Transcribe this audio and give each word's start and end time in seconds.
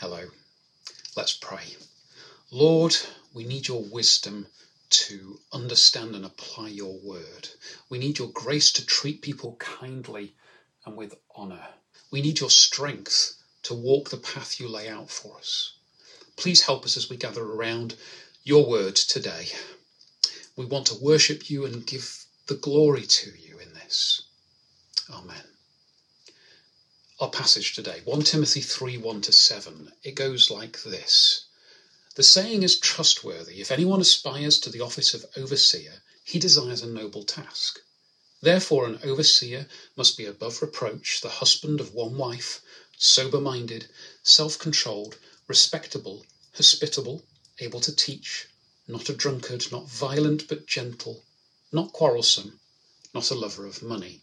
Hello. 0.00 0.30
Let's 1.14 1.34
pray. 1.34 1.76
Lord, 2.50 2.96
we 3.34 3.44
need 3.44 3.68
your 3.68 3.82
wisdom 3.82 4.46
to 4.88 5.38
understand 5.52 6.14
and 6.14 6.24
apply 6.24 6.68
your 6.68 6.98
word. 7.00 7.50
We 7.90 7.98
need 7.98 8.18
your 8.18 8.30
grace 8.30 8.72
to 8.72 8.86
treat 8.86 9.20
people 9.20 9.56
kindly 9.56 10.32
and 10.86 10.96
with 10.96 11.16
honour. 11.36 11.66
We 12.10 12.22
need 12.22 12.40
your 12.40 12.48
strength 12.48 13.34
to 13.64 13.74
walk 13.74 14.08
the 14.08 14.16
path 14.16 14.58
you 14.58 14.68
lay 14.68 14.88
out 14.88 15.10
for 15.10 15.36
us. 15.36 15.74
Please 16.34 16.62
help 16.62 16.86
us 16.86 16.96
as 16.96 17.10
we 17.10 17.18
gather 17.18 17.44
around 17.44 17.94
your 18.42 18.64
word 18.64 18.96
today. 18.96 19.48
We 20.56 20.64
want 20.64 20.86
to 20.86 21.04
worship 21.04 21.50
you 21.50 21.66
and 21.66 21.86
give 21.86 22.24
the 22.46 22.54
glory 22.54 23.02
to 23.02 23.32
you 23.38 23.58
in 23.58 23.74
this. 23.74 24.22
Amen 25.12 25.59
our 27.20 27.28
passage 27.28 27.74
today 27.74 28.00
1 28.06 28.22
Timothy 28.22 28.62
3 28.62 28.96
1 28.96 29.20
to 29.20 29.30
7. 29.30 29.92
It 30.02 30.14
goes 30.14 30.50
like 30.50 30.82
this 30.82 31.44
The 32.14 32.22
saying 32.22 32.62
is 32.62 32.80
trustworthy. 32.80 33.60
If 33.60 33.70
anyone 33.70 34.00
aspires 34.00 34.58
to 34.60 34.70
the 34.70 34.80
office 34.80 35.12
of 35.12 35.26
overseer, 35.36 36.00
he 36.24 36.38
desires 36.38 36.80
a 36.80 36.86
noble 36.86 37.24
task. 37.24 37.80
Therefore, 38.40 38.86
an 38.86 39.00
overseer 39.04 39.68
must 39.96 40.16
be 40.16 40.24
above 40.24 40.62
reproach, 40.62 41.20
the 41.20 41.28
husband 41.28 41.78
of 41.78 41.92
one 41.92 42.16
wife, 42.16 42.62
sober 42.96 43.38
minded, 43.38 43.90
self 44.22 44.58
controlled, 44.58 45.18
respectable, 45.46 46.24
hospitable, 46.54 47.22
able 47.58 47.80
to 47.80 47.94
teach, 47.94 48.46
not 48.88 49.10
a 49.10 49.14
drunkard, 49.14 49.70
not 49.70 49.90
violent 49.90 50.48
but 50.48 50.66
gentle, 50.66 51.22
not 51.70 51.92
quarrelsome, 51.92 52.58
not 53.12 53.30
a 53.30 53.34
lover 53.34 53.66
of 53.66 53.82
money 53.82 54.22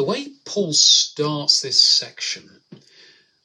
The 0.00 0.06
way 0.06 0.28
Paul 0.46 0.72
starts 0.72 1.60
this 1.60 1.78
section, 1.78 2.62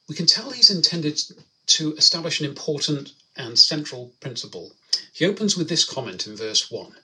we 0.08 0.14
can 0.14 0.24
tell 0.24 0.52
he's 0.52 0.70
intended 0.70 1.20
to 1.66 1.94
establish 1.96 2.40
an 2.40 2.46
important 2.46 3.12
and 3.36 3.58
central 3.58 4.14
principle. 4.20 4.74
He 5.12 5.26
opens 5.26 5.54
with 5.54 5.68
this 5.68 5.84
comment 5.84 6.26
in 6.26 6.34
verse 6.34 6.70
1 6.70 6.96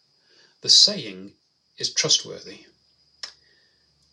The 0.63 0.71
saying 0.71 1.35
is 1.77 1.93
trustworthy. 1.93 2.65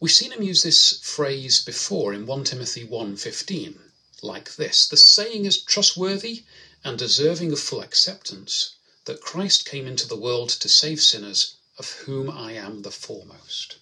We've 0.02 0.12
seen 0.12 0.34
him 0.34 0.44
use 0.44 0.62
this 0.62 1.00
phrase 1.02 1.62
before 1.62 2.14
in 2.14 2.26
1 2.26 2.44
Timothy 2.44 2.86
1:15, 2.86 3.80
like 4.22 4.58
this: 4.58 4.86
The 4.88 4.98
saying 4.98 5.46
is 5.46 5.62
trustworthy 5.62 6.44
and 6.84 7.00
deserving 7.00 7.54
of 7.54 7.62
full 7.62 7.80
acceptance 7.80 8.72
that 9.06 9.22
Christ 9.22 9.64
came 9.64 9.88
into 9.88 10.06
the 10.06 10.18
world 10.18 10.50
to 10.50 10.68
save 10.68 11.02
sinners, 11.02 11.54
of 11.78 11.92
whom 12.04 12.30
I 12.30 12.52
am 12.52 12.82
the 12.82 12.92
foremost. 12.92 13.78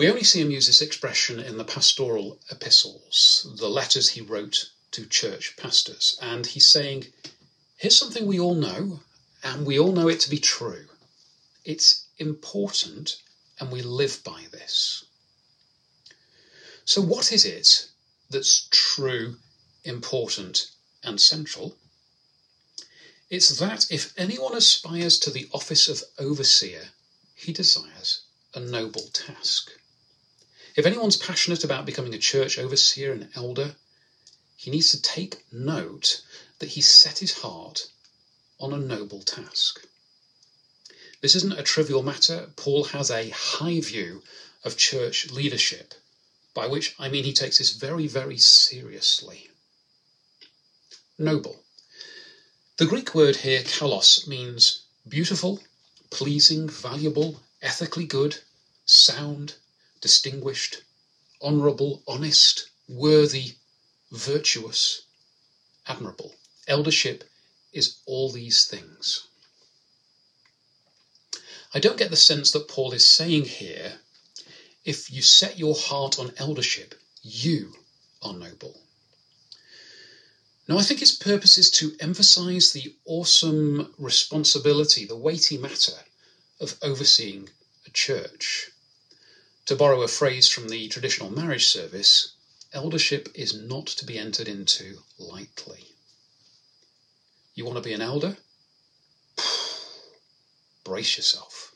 We 0.00 0.08
only 0.08 0.24
see 0.24 0.40
him 0.40 0.50
use 0.50 0.66
this 0.66 0.80
expression 0.80 1.38
in 1.38 1.58
the 1.58 1.64
pastoral 1.64 2.38
epistles, 2.50 3.46
the 3.58 3.68
letters 3.68 4.08
he 4.08 4.22
wrote 4.22 4.70
to 4.92 5.04
church 5.04 5.58
pastors. 5.58 6.18
And 6.22 6.46
he's 6.46 6.70
saying, 6.70 7.08
here's 7.76 7.98
something 7.98 8.24
we 8.24 8.40
all 8.40 8.54
know, 8.54 9.00
and 9.42 9.66
we 9.66 9.78
all 9.78 9.92
know 9.92 10.08
it 10.08 10.18
to 10.20 10.30
be 10.30 10.38
true. 10.38 10.86
It's 11.66 12.06
important, 12.16 13.18
and 13.58 13.70
we 13.70 13.82
live 13.82 14.24
by 14.24 14.46
this. 14.50 15.04
So, 16.86 17.02
what 17.02 17.30
is 17.30 17.44
it 17.44 17.90
that's 18.30 18.68
true, 18.70 19.36
important, 19.84 20.70
and 21.04 21.20
central? 21.20 21.76
It's 23.28 23.50
that 23.58 23.92
if 23.92 24.14
anyone 24.16 24.56
aspires 24.56 25.18
to 25.18 25.30
the 25.30 25.50
office 25.52 25.88
of 25.88 26.02
overseer, 26.18 26.88
he 27.34 27.52
desires 27.52 28.22
a 28.54 28.60
noble 28.60 29.10
task. 29.12 29.72
If 30.80 30.86
anyone's 30.86 31.18
passionate 31.18 31.62
about 31.62 31.84
becoming 31.84 32.14
a 32.14 32.18
church 32.18 32.58
overseer 32.58 33.12
and 33.12 33.28
elder, 33.34 33.76
he 34.56 34.70
needs 34.70 34.90
to 34.92 35.02
take 35.02 35.44
note 35.52 36.22
that 36.58 36.70
he 36.70 36.80
set 36.80 37.18
his 37.18 37.34
heart 37.40 37.88
on 38.58 38.72
a 38.72 38.78
noble 38.78 39.20
task. 39.20 39.86
This 41.20 41.34
isn't 41.34 41.58
a 41.58 41.62
trivial 41.62 42.02
matter. 42.02 42.50
Paul 42.56 42.84
has 42.84 43.10
a 43.10 43.28
high 43.28 43.80
view 43.80 44.22
of 44.64 44.78
church 44.78 45.30
leadership, 45.30 45.92
by 46.54 46.66
which 46.66 46.94
I 46.98 47.10
mean 47.10 47.24
he 47.24 47.34
takes 47.34 47.58
this 47.58 47.72
very, 47.72 48.06
very 48.06 48.38
seriously. 48.38 49.50
Noble. 51.18 51.62
The 52.78 52.86
Greek 52.86 53.14
word 53.14 53.36
here, 53.36 53.62
kalos, 53.64 54.26
means 54.26 54.84
beautiful, 55.06 55.62
pleasing, 56.08 56.70
valuable, 56.70 57.42
ethically 57.60 58.06
good, 58.06 58.38
sound, 58.86 59.56
distinguished, 60.00 60.82
honourable, 61.42 62.02
honest, 62.06 62.70
worthy, 62.88 63.56
virtuous, 64.10 65.02
admirable. 65.86 66.34
Eldership 66.66 67.24
is 67.72 67.98
all 68.06 68.30
these 68.30 68.66
things. 68.66 69.26
I 71.72 71.78
don't 71.78 71.98
get 71.98 72.10
the 72.10 72.16
sense 72.16 72.50
that 72.50 72.68
Paul 72.68 72.92
is 72.92 73.06
saying 73.06 73.44
here 73.44 74.00
if 74.84 75.10
you 75.10 75.22
set 75.22 75.58
your 75.58 75.74
heart 75.76 76.18
on 76.18 76.32
eldership, 76.36 76.94
you 77.22 77.74
are 78.22 78.32
noble. 78.32 78.80
No, 80.66 80.78
I 80.78 80.82
think 80.82 81.00
his 81.00 81.12
purpose 81.12 81.58
is 81.58 81.70
to 81.72 81.96
emphasize 82.00 82.72
the 82.72 82.94
awesome 83.04 83.92
responsibility, 83.98 85.04
the 85.04 85.16
weighty 85.16 85.58
matter 85.58 85.98
of 86.60 86.76
overseeing 86.82 87.50
a 87.86 87.90
church. 87.90 88.70
To 89.70 89.76
borrow 89.76 90.02
a 90.02 90.08
phrase 90.08 90.48
from 90.48 90.68
the 90.68 90.88
traditional 90.88 91.30
marriage 91.30 91.68
service, 91.68 92.32
eldership 92.72 93.28
is 93.36 93.54
not 93.54 93.86
to 93.86 94.04
be 94.04 94.18
entered 94.18 94.48
into 94.48 95.04
lightly. 95.16 95.94
You 97.54 97.64
want 97.64 97.76
to 97.76 97.88
be 97.88 97.92
an 97.92 98.00
elder? 98.00 98.36
Brace 100.84 101.16
yourself. 101.16 101.72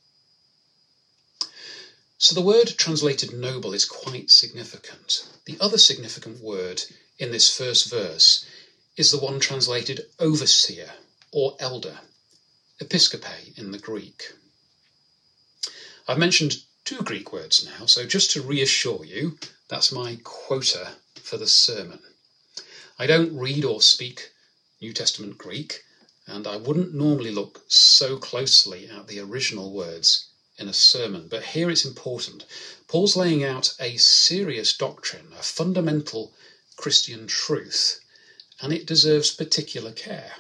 So 2.19 2.35
the 2.35 2.41
word 2.41 2.75
translated 2.77 3.33
noble 3.33 3.73
is 3.73 3.85
quite 3.85 4.29
significant. 4.29 5.29
The 5.45 5.57
other 5.61 5.79
significant 5.79 6.43
word 6.43 6.83
in 7.21 7.31
this 7.31 7.49
first 7.49 7.89
verse 7.89 8.45
is 8.97 9.13
the 9.13 9.21
one 9.21 9.39
translated 9.39 10.11
overseer 10.19 10.95
or 11.31 11.57
elder, 11.61 12.01
episkope 12.81 13.57
in 13.57 13.71
the 13.71 13.79
Greek. 13.79 14.33
I've 16.09 16.19
mentioned 16.19 16.65
two 16.85 17.03
Greek 17.03 17.33
words 17.33 17.65
now, 17.65 17.87
so 17.87 18.05
just 18.05 18.31
to 18.31 18.43
reassure 18.43 19.05
you, 19.07 19.39
that's 19.69 19.91
my 19.91 20.19
quota 20.23 20.91
for 21.23 21.39
the 21.39 21.47
sermon. 21.47 22.01
I 22.99 23.07
don't 23.07 23.35
read 23.37 23.65
or 23.65 23.81
speak 23.81 24.31
New 24.83 24.93
Testament 24.93 25.39
Greek, 25.39 25.83
and 26.27 26.47
I 26.47 26.57
wouldn't 26.57 26.93
normally 26.93 27.31
look 27.31 27.63
so 27.69 28.19
closely 28.19 28.87
at 28.87 29.07
the 29.09 29.19
original 29.21 29.73
words 29.73 30.27
in 30.59 30.69
a 30.69 30.75
sermon, 30.75 31.27
but 31.29 31.43
here 31.43 31.71
it's 31.71 31.87
important. 31.87 32.45
Paul's 32.87 33.17
laying 33.17 33.43
out 33.43 33.75
a 33.81 33.97
serious 33.97 34.77
doctrine, 34.77 35.29
a 35.39 35.43
fundamental 35.43 36.35
Christian 36.77 37.27
truth, 37.27 38.01
and 38.61 38.75
it 38.75 38.87
deserves 38.87 39.31
particular 39.31 39.91
care. 39.91 40.33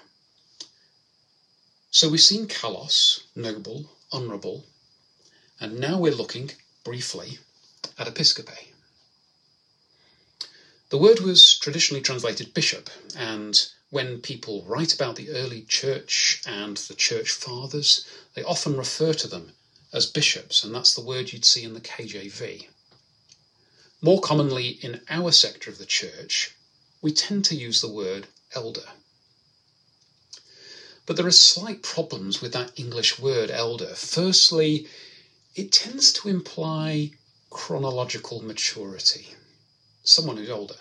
So 1.90 2.10
we've 2.10 2.20
seen 2.20 2.48
kalos, 2.48 3.22
noble, 3.34 3.90
honourable, 4.12 4.66
and 5.60 5.78
now 5.78 5.98
we're 5.98 6.14
looking 6.14 6.50
briefly 6.84 7.38
at 7.98 8.06
episkope. 8.06 8.72
The 10.90 10.98
word 10.98 11.20
was 11.20 11.56
traditionally 11.58 12.02
translated 12.02 12.54
bishop, 12.54 12.90
and 13.16 13.60
when 13.90 14.20
people 14.20 14.64
write 14.66 14.94
about 14.94 15.16
the 15.16 15.30
early 15.30 15.62
church 15.62 16.42
and 16.46 16.76
the 16.76 16.94
church 16.94 17.30
fathers, 17.30 18.04
they 18.34 18.42
often 18.42 18.76
refer 18.76 19.12
to 19.14 19.28
them 19.28 19.52
as 19.92 20.06
bishops, 20.06 20.64
and 20.64 20.74
that's 20.74 20.94
the 20.94 21.04
word 21.04 21.32
you'd 21.32 21.44
see 21.44 21.62
in 21.62 21.74
the 21.74 21.80
KJV. 21.80 22.68
More 24.02 24.20
commonly 24.20 24.68
in 24.68 25.00
our 25.08 25.32
sector 25.32 25.70
of 25.70 25.78
the 25.78 25.86
church, 25.86 26.54
we 27.00 27.12
tend 27.12 27.44
to 27.46 27.54
use 27.54 27.80
the 27.80 27.88
word 27.88 28.26
elder. 28.54 28.86
But 31.06 31.16
there 31.16 31.26
are 31.26 31.30
slight 31.30 31.82
problems 31.82 32.40
with 32.42 32.52
that 32.52 32.72
English 32.78 33.18
word 33.18 33.50
elder. 33.50 33.94
Firstly, 33.94 34.88
it 35.54 35.70
tends 35.70 36.12
to 36.12 36.28
imply 36.28 37.10
chronological 37.50 38.42
maturity, 38.42 39.28
someone 40.02 40.36
who's 40.36 40.50
older. 40.50 40.76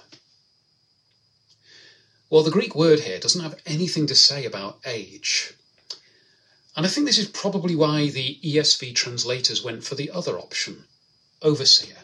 Well, 2.29 2.41
the 2.41 2.51
Greek 2.51 2.73
word 2.73 3.01
here 3.01 3.19
doesn't 3.19 3.43
have 3.43 3.59
anything 3.65 4.07
to 4.07 4.15
say 4.15 4.45
about 4.45 4.79
age. 4.85 5.53
And 6.75 6.85
I 6.85 6.89
think 6.89 7.05
this 7.05 7.19
is 7.19 7.27
probably 7.27 7.75
why 7.75 8.09
the 8.09 8.39
ESV 8.43 8.95
translators 8.95 9.63
went 9.63 9.83
for 9.83 9.93
the 9.93 10.09
other 10.09 10.39
option, 10.39 10.85
overseer. 11.43 11.97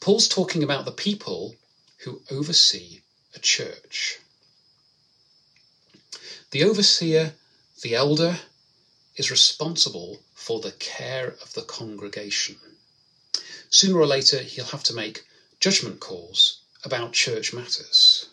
Paul's 0.00 0.28
talking 0.28 0.62
about 0.62 0.84
the 0.84 0.92
people 0.92 1.56
who 2.04 2.20
oversee 2.30 3.00
a 3.34 3.38
church. 3.38 4.18
The 6.50 6.64
overseer, 6.64 7.32
the 7.80 7.94
elder, 7.94 8.38
is 9.20 9.30
responsible 9.30 10.22
for 10.32 10.60
the 10.60 10.72
care 10.72 11.36
of 11.42 11.52
the 11.52 11.60
congregation. 11.60 12.56
Sooner 13.68 13.98
or 13.98 14.06
later, 14.06 14.38
he'll 14.42 14.64
have 14.76 14.82
to 14.84 14.94
make 14.94 15.26
judgment 15.60 16.00
calls 16.00 16.60
about 16.84 17.12
church 17.12 17.52
matters. 17.52 18.30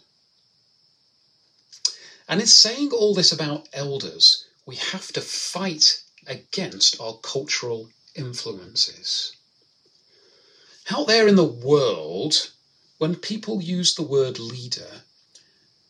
And 2.29 2.39
in 2.39 2.47
saying 2.47 2.91
all 2.91 3.13
this 3.13 3.33
about 3.33 3.67
elders, 3.73 4.45
we 4.65 4.77
have 4.77 5.11
to 5.11 5.19
fight 5.19 6.03
against 6.25 7.01
our 7.01 7.17
cultural 7.17 7.89
influences. 8.15 9.35
Out 10.89 11.07
there 11.07 11.27
in 11.27 11.35
the 11.35 11.43
world, 11.43 12.51
when 12.97 13.15
people 13.15 13.61
use 13.61 13.93
the 13.93 14.03
word 14.03 14.39
leader, 14.39 15.01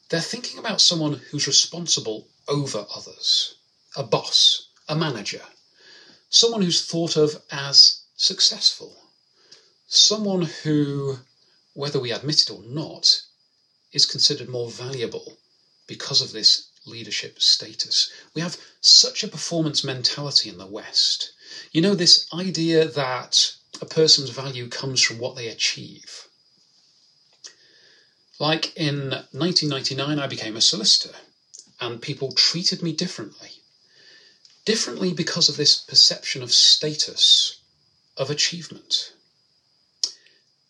they're 0.10 0.22
thinking 0.22 0.58
about 0.58 0.82
someone 0.82 1.22
who's 1.30 1.46
responsible 1.46 2.28
over 2.48 2.88
others, 2.96 3.54
a 3.96 4.02
boss, 4.02 4.67
a 4.88 4.96
manager, 4.96 5.42
someone 6.30 6.62
who's 6.62 6.86
thought 6.86 7.16
of 7.16 7.42
as 7.52 8.02
successful, 8.16 8.96
someone 9.88 10.44
who, 10.64 11.20
whether 11.74 12.00
we 12.00 12.12
admit 12.12 12.42
it 12.42 12.50
or 12.50 12.64
not, 12.64 13.22
is 13.92 14.06
considered 14.06 14.50
more 14.50 14.70
valuable 14.70 15.38
because 15.88 16.22
of 16.22 16.32
this 16.32 16.68
leadership 16.86 17.42
status. 17.42 18.12
We 18.34 18.42
have 18.42 18.58
such 18.82 19.24
a 19.24 19.28
performance 19.28 19.84
mentality 19.84 20.50
in 20.50 20.58
the 20.58 20.66
West. 20.66 21.32
You 21.72 21.82
know, 21.82 21.96
this 21.96 22.28
idea 22.34 22.88
that 22.88 23.54
a 23.82 23.86
person's 23.86 24.30
value 24.30 24.68
comes 24.70 25.02
from 25.02 25.20
what 25.20 25.36
they 25.36 25.48
achieve. 25.48 26.28
Like 28.40 28.76
in 28.78 29.10
1999, 29.32 30.20
I 30.20 30.28
became 30.28 30.56
a 30.56 30.62
solicitor, 30.62 31.16
and 31.80 32.02
people 32.02 32.32
treated 32.32 32.84
me 32.84 32.94
differently. 32.94 33.57
Differently 34.68 35.14
because 35.14 35.48
of 35.48 35.56
this 35.56 35.78
perception 35.78 36.44
of 36.44 36.52
status, 36.52 37.62
of 38.18 38.30
achievement. 38.30 39.14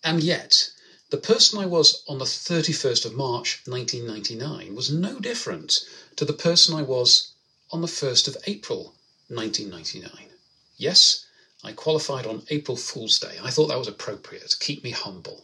And 0.04 0.22
yet, 0.22 0.70
the 1.10 1.18
person 1.18 1.58
I 1.58 1.66
was 1.66 2.04
on 2.08 2.20
the 2.20 2.26
31st 2.26 3.08
of 3.08 3.16
March 3.16 3.64
1999 3.66 4.76
was 4.76 4.92
no 4.92 5.20
different 5.20 5.84
to 6.16 6.26
the 6.26 6.40
person 6.48 6.76
I 6.76 6.84
was 6.84 7.32
on 7.72 7.82
the 7.82 7.88
1st 7.88 8.28
of 8.28 8.38
April 8.46 8.94
1999. 9.30 10.30
Yes, 10.78 11.26
I 11.64 11.72
qualified 11.72 12.28
on 12.28 12.46
April 12.52 12.78
Fool's 12.78 13.18
Day. 13.18 13.40
I 13.42 13.50
thought 13.50 13.70
that 13.70 13.80
was 13.80 13.88
appropriate 13.88 14.48
to 14.52 14.60
keep 14.60 14.84
me 14.84 14.92
humble. 14.92 15.44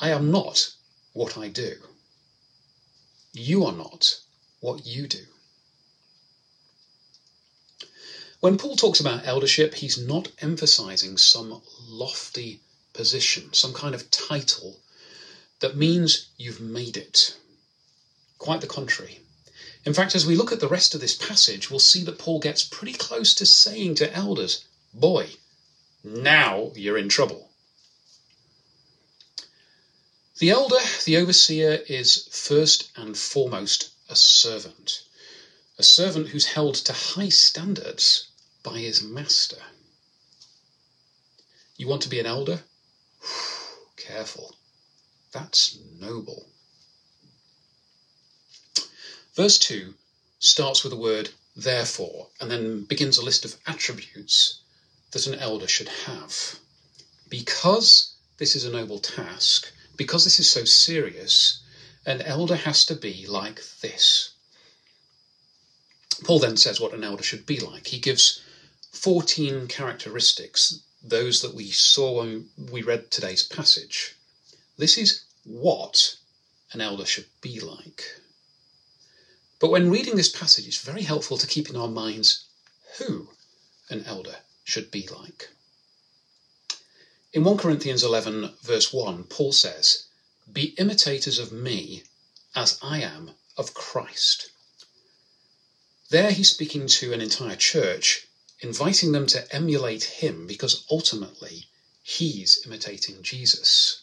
I 0.00 0.10
am 0.10 0.32
not 0.32 0.72
what 1.12 1.38
I 1.38 1.46
do. 1.46 1.76
You 3.32 3.66
are 3.66 3.72
not 3.72 4.18
what 4.58 4.84
you 4.84 5.06
do. 5.06 5.24
When 8.40 8.56
Paul 8.56 8.74
talks 8.74 9.00
about 9.00 9.26
eldership, 9.26 9.74
he's 9.74 9.98
not 9.98 10.28
emphasizing 10.38 11.18
some 11.18 11.60
lofty 11.86 12.62
position, 12.94 13.52
some 13.52 13.74
kind 13.74 13.94
of 13.94 14.10
title 14.10 14.80
that 15.58 15.76
means 15.76 16.28
you've 16.38 16.58
made 16.58 16.96
it. 16.96 17.34
Quite 18.38 18.62
the 18.62 18.66
contrary. 18.66 19.20
In 19.84 19.92
fact, 19.92 20.14
as 20.14 20.24
we 20.24 20.36
look 20.36 20.52
at 20.52 20.60
the 20.60 20.68
rest 20.68 20.94
of 20.94 21.02
this 21.02 21.14
passage, 21.14 21.68
we'll 21.68 21.80
see 21.80 22.02
that 22.04 22.16
Paul 22.16 22.40
gets 22.40 22.64
pretty 22.64 22.94
close 22.94 23.34
to 23.34 23.44
saying 23.44 23.96
to 23.96 24.10
elders, 24.14 24.64
Boy, 24.94 25.32
now 26.02 26.72
you're 26.74 26.96
in 26.96 27.10
trouble. 27.10 27.50
The 30.38 30.48
elder, 30.48 30.80
the 31.04 31.18
overseer, 31.18 31.84
is 31.90 32.26
first 32.32 32.90
and 32.96 33.18
foremost 33.18 33.90
a 34.08 34.16
servant, 34.16 35.02
a 35.76 35.82
servant 35.82 36.28
who's 36.28 36.46
held 36.46 36.76
to 36.76 36.94
high 36.94 37.28
standards 37.28 38.28
by 38.62 38.78
his 38.78 39.02
master. 39.02 39.62
You 41.76 41.88
want 41.88 42.02
to 42.02 42.08
be 42.08 42.20
an 42.20 42.26
elder? 42.26 42.60
Careful. 43.96 44.54
That's 45.32 45.78
noble. 45.98 46.46
Verse 49.34 49.58
2 49.58 49.94
starts 50.38 50.82
with 50.82 50.90
the 50.90 50.98
word 50.98 51.30
therefore 51.56 52.28
and 52.40 52.50
then 52.50 52.84
begins 52.84 53.16
a 53.16 53.24
list 53.24 53.44
of 53.44 53.56
attributes 53.66 54.60
that 55.12 55.26
an 55.26 55.34
elder 55.34 55.68
should 55.68 55.88
have. 55.88 56.58
Because 57.28 58.14
this 58.38 58.56
is 58.56 58.64
a 58.64 58.70
noble 58.70 58.98
task, 58.98 59.72
because 59.96 60.24
this 60.24 60.40
is 60.40 60.48
so 60.48 60.64
serious, 60.64 61.60
an 62.06 62.22
elder 62.22 62.56
has 62.56 62.84
to 62.86 62.94
be 62.94 63.26
like 63.26 63.62
this. 63.80 64.30
Paul 66.24 66.38
then 66.38 66.56
says 66.56 66.80
what 66.80 66.92
an 66.92 67.04
elder 67.04 67.22
should 67.22 67.46
be 67.46 67.60
like. 67.60 67.86
He 67.86 67.98
gives 67.98 68.42
14 68.92 69.68
characteristics, 69.68 70.80
those 71.02 71.42
that 71.42 71.54
we 71.54 71.70
saw 71.70 72.20
when 72.20 72.50
we 72.70 72.82
read 72.82 73.10
today's 73.10 73.42
passage. 73.42 74.16
This 74.76 74.98
is 74.98 75.24
what 75.44 76.16
an 76.72 76.80
elder 76.80 77.06
should 77.06 77.26
be 77.40 77.60
like. 77.60 78.20
But 79.58 79.70
when 79.70 79.90
reading 79.90 80.16
this 80.16 80.28
passage, 80.28 80.66
it's 80.66 80.78
very 80.78 81.02
helpful 81.02 81.38
to 81.38 81.46
keep 81.46 81.68
in 81.68 81.76
our 81.76 81.88
minds 81.88 82.44
who 82.98 83.30
an 83.88 84.04
elder 84.06 84.36
should 84.64 84.90
be 84.90 85.06
like. 85.06 85.50
In 87.32 87.44
1 87.44 87.58
Corinthians 87.58 88.02
11, 88.02 88.54
verse 88.62 88.92
1, 88.92 89.24
Paul 89.24 89.52
says, 89.52 90.06
Be 90.52 90.74
imitators 90.78 91.38
of 91.38 91.52
me 91.52 92.02
as 92.54 92.78
I 92.82 93.02
am 93.02 93.32
of 93.56 93.74
Christ. 93.74 94.50
There 96.08 96.32
he's 96.32 96.50
speaking 96.50 96.88
to 96.88 97.12
an 97.12 97.20
entire 97.20 97.54
church, 97.54 98.26
inviting 98.62 99.12
them 99.12 99.26
to 99.26 99.54
emulate 99.54 100.04
him 100.04 100.46
because 100.46 100.84
ultimately 100.90 101.68
he's 102.02 102.64
imitating 102.66 103.22
Jesus. 103.22 104.02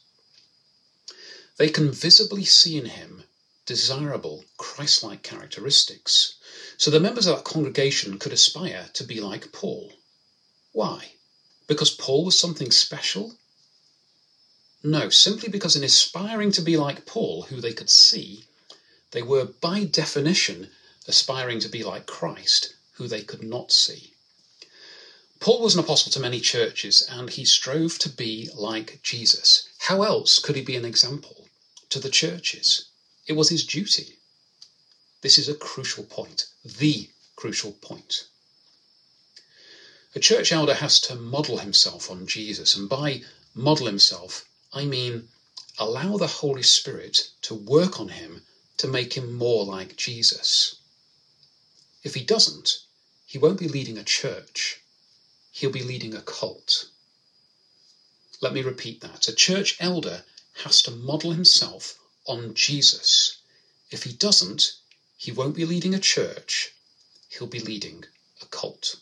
They 1.58 1.70
can 1.70 1.92
visibly 1.92 2.46
see 2.46 2.78
in 2.78 2.86
him 2.86 3.24
desirable 3.66 4.46
Christ 4.58 5.04
like 5.04 5.24
characteristics, 5.24 6.36
so 6.78 6.90
the 6.90 7.00
members 7.00 7.28
of 7.28 7.36
that 7.36 7.46
congregation 7.46 8.18
could 8.18 8.34
aspire 8.34 8.90
to 8.94 9.04
be 9.04 9.20
like 9.20 9.52
Paul. 9.52 9.94
Why? 10.72 11.14
Because 11.68 11.92
Paul 11.92 12.26
was 12.26 12.40
something 12.40 12.72
special? 12.72 13.38
No, 14.84 15.10
simply 15.10 15.50
because 15.50 15.76
in 15.76 15.84
aspiring 15.84 16.52
to 16.54 16.62
be 16.62 16.78
like 16.78 17.06
Paul, 17.06 17.44
who 17.44 17.60
they 17.60 17.74
could 17.74 17.90
see, 17.90 18.46
they 19.12 19.22
were 19.22 19.46
by 19.46 19.84
definition 19.84 20.70
aspiring 21.08 21.60
to 21.60 21.70
be 21.70 21.84
like 21.84 22.06
Christ, 22.06 22.74
who 22.94 23.08
they 23.08 23.22
could 23.22 23.44
not 23.44 23.72
see. 23.72 24.14
Paul 25.40 25.62
was 25.62 25.76
an 25.76 25.80
apostle 25.80 26.12
to 26.12 26.20
many 26.20 26.40
churches 26.40 27.02
and 27.10 27.30
he 27.30 27.46
strove 27.46 28.00
to 28.00 28.10
be 28.10 28.50
like 28.56 29.00
Jesus. 29.04 29.68
How 29.80 30.04
else 30.04 30.40
could 30.40 30.56
he 30.56 30.62
be 30.62 30.76
an 30.76 30.86
example 30.86 31.48
to 31.90 32.00
the 32.00 32.10
churches? 32.10 32.86
It 33.28 33.34
was 33.34 33.50
his 33.50 33.66
duty. 33.66 34.18
This 35.22 35.38
is 35.38 35.50
a 35.50 35.54
crucial 35.54 36.04
point, 36.04 36.46
the 36.64 37.10
crucial 37.36 37.74
point. 37.74 38.26
A 40.16 40.20
church 40.20 40.52
elder 40.52 40.74
has 40.74 41.00
to 41.02 41.16
model 41.16 41.58
himself 41.58 42.10
on 42.10 42.26
Jesus, 42.26 42.76
and 42.76 42.90
by 42.90 43.24
model 43.54 43.86
himself, 43.86 44.46
I 44.74 44.86
mean 44.86 45.30
allow 45.78 46.18
the 46.18 46.28
Holy 46.28 46.64
Spirit 46.64 47.30
to 47.44 47.54
work 47.54 48.00
on 48.00 48.10
him 48.10 48.44
to 48.78 48.88
make 48.88 49.14
him 49.14 49.34
more 49.34 49.66
like 49.66 49.96
Jesus. 49.96 50.76
If 52.04 52.16
he 52.16 52.24
doesn't, 52.24 52.80
he 53.26 53.38
won't 53.38 53.60
be 53.60 53.68
leading 53.68 53.98
a 53.98 54.04
church, 54.04 54.82
he'll 55.58 55.72
be 55.72 55.82
leading 55.82 56.14
a 56.14 56.22
cult. 56.22 56.86
Let 58.42 58.54
me 58.54 58.62
repeat 58.62 59.02
that. 59.02 59.28
A 59.28 59.34
church 59.34 59.76
elder 59.80 60.24
has 60.64 60.84
to 60.84 60.92
model 60.92 61.32
himself 61.32 61.98
on 62.28 62.54
Jesus. 62.54 63.38
If 63.90 64.04
he 64.04 64.14
doesn't, 64.14 64.74
he 65.18 65.32
won't 65.32 65.56
be 65.56 65.66
leading 65.66 65.96
a 65.96 66.00
church, 66.00 66.74
he'll 67.30 67.48
be 67.48 67.60
leading 67.60 68.06
a 68.40 68.46
cult. 68.46 68.98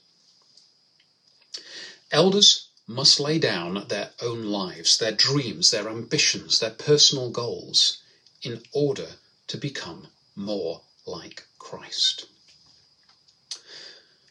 Elders 2.10 2.70
must 2.88 3.20
lay 3.20 3.38
down 3.38 3.90
their 3.90 4.12
own 4.22 4.46
lives, 4.46 4.98
their 4.98 5.12
dreams, 5.12 5.72
their 5.72 5.90
ambitions, 5.90 6.60
their 6.60 6.72
personal 6.72 7.32
goals, 7.32 7.98
in 8.42 8.64
order 8.72 9.10
to 9.48 9.58
become 9.58 10.08
more 10.38 10.84
like 11.06 11.44
Christ. 11.60 12.28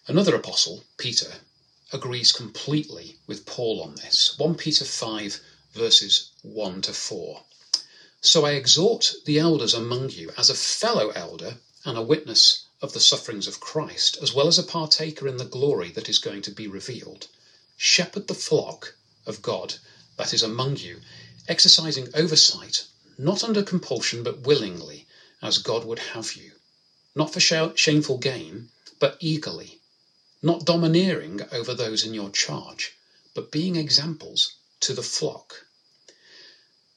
Another 0.06 0.34
apostle, 0.34 0.84
Peter, 0.96 1.30
agrees 1.94 2.32
completely 2.32 3.16
with 3.28 3.46
Paul 3.46 3.80
on 3.80 3.94
this. 3.94 4.36
1 4.36 4.56
Peter 4.56 4.84
5, 4.84 5.40
verses 5.72 6.32
1 6.42 6.82
to 6.82 6.92
4. 6.92 7.44
So 8.20 8.44
I 8.44 8.52
exhort 8.52 9.14
the 9.26 9.38
elders 9.38 9.74
among 9.74 10.10
you 10.10 10.32
as 10.36 10.50
a 10.50 10.54
fellow 10.54 11.10
elder 11.10 11.58
and 11.84 11.96
a 11.96 12.02
witness 12.02 12.66
of 12.82 12.94
the 12.94 13.00
sufferings 13.00 13.46
of 13.46 13.60
Christ, 13.60 14.18
as 14.20 14.34
well 14.34 14.48
as 14.48 14.58
a 14.58 14.64
partaker 14.64 15.28
in 15.28 15.36
the 15.36 15.44
glory 15.44 15.92
that 15.92 16.08
is 16.08 16.18
going 16.18 16.42
to 16.42 16.50
be 16.50 16.66
revealed. 16.66 17.28
Shepherd 17.76 18.26
the 18.26 18.34
flock 18.34 18.96
of 19.24 19.40
God 19.40 19.76
that 20.16 20.34
is 20.34 20.42
among 20.42 20.78
you, 20.78 21.00
exercising 21.46 22.08
oversight, 22.12 22.86
not 23.16 23.44
under 23.44 23.62
compulsion, 23.62 24.24
but 24.24 24.40
willingly, 24.40 25.06
as 25.40 25.58
God 25.58 25.84
would 25.84 26.00
have 26.00 26.32
you, 26.32 26.50
not 27.14 27.32
for 27.32 27.38
shameful 27.38 28.18
gain, 28.18 28.70
but 28.98 29.16
eagerly, 29.20 29.80
not 30.44 30.66
domineering 30.66 31.40
over 31.52 31.72
those 31.72 32.04
in 32.04 32.12
your 32.12 32.30
charge, 32.30 32.92
but 33.34 33.50
being 33.50 33.76
examples 33.76 34.56
to 34.80 34.92
the 34.92 35.02
flock. 35.02 35.66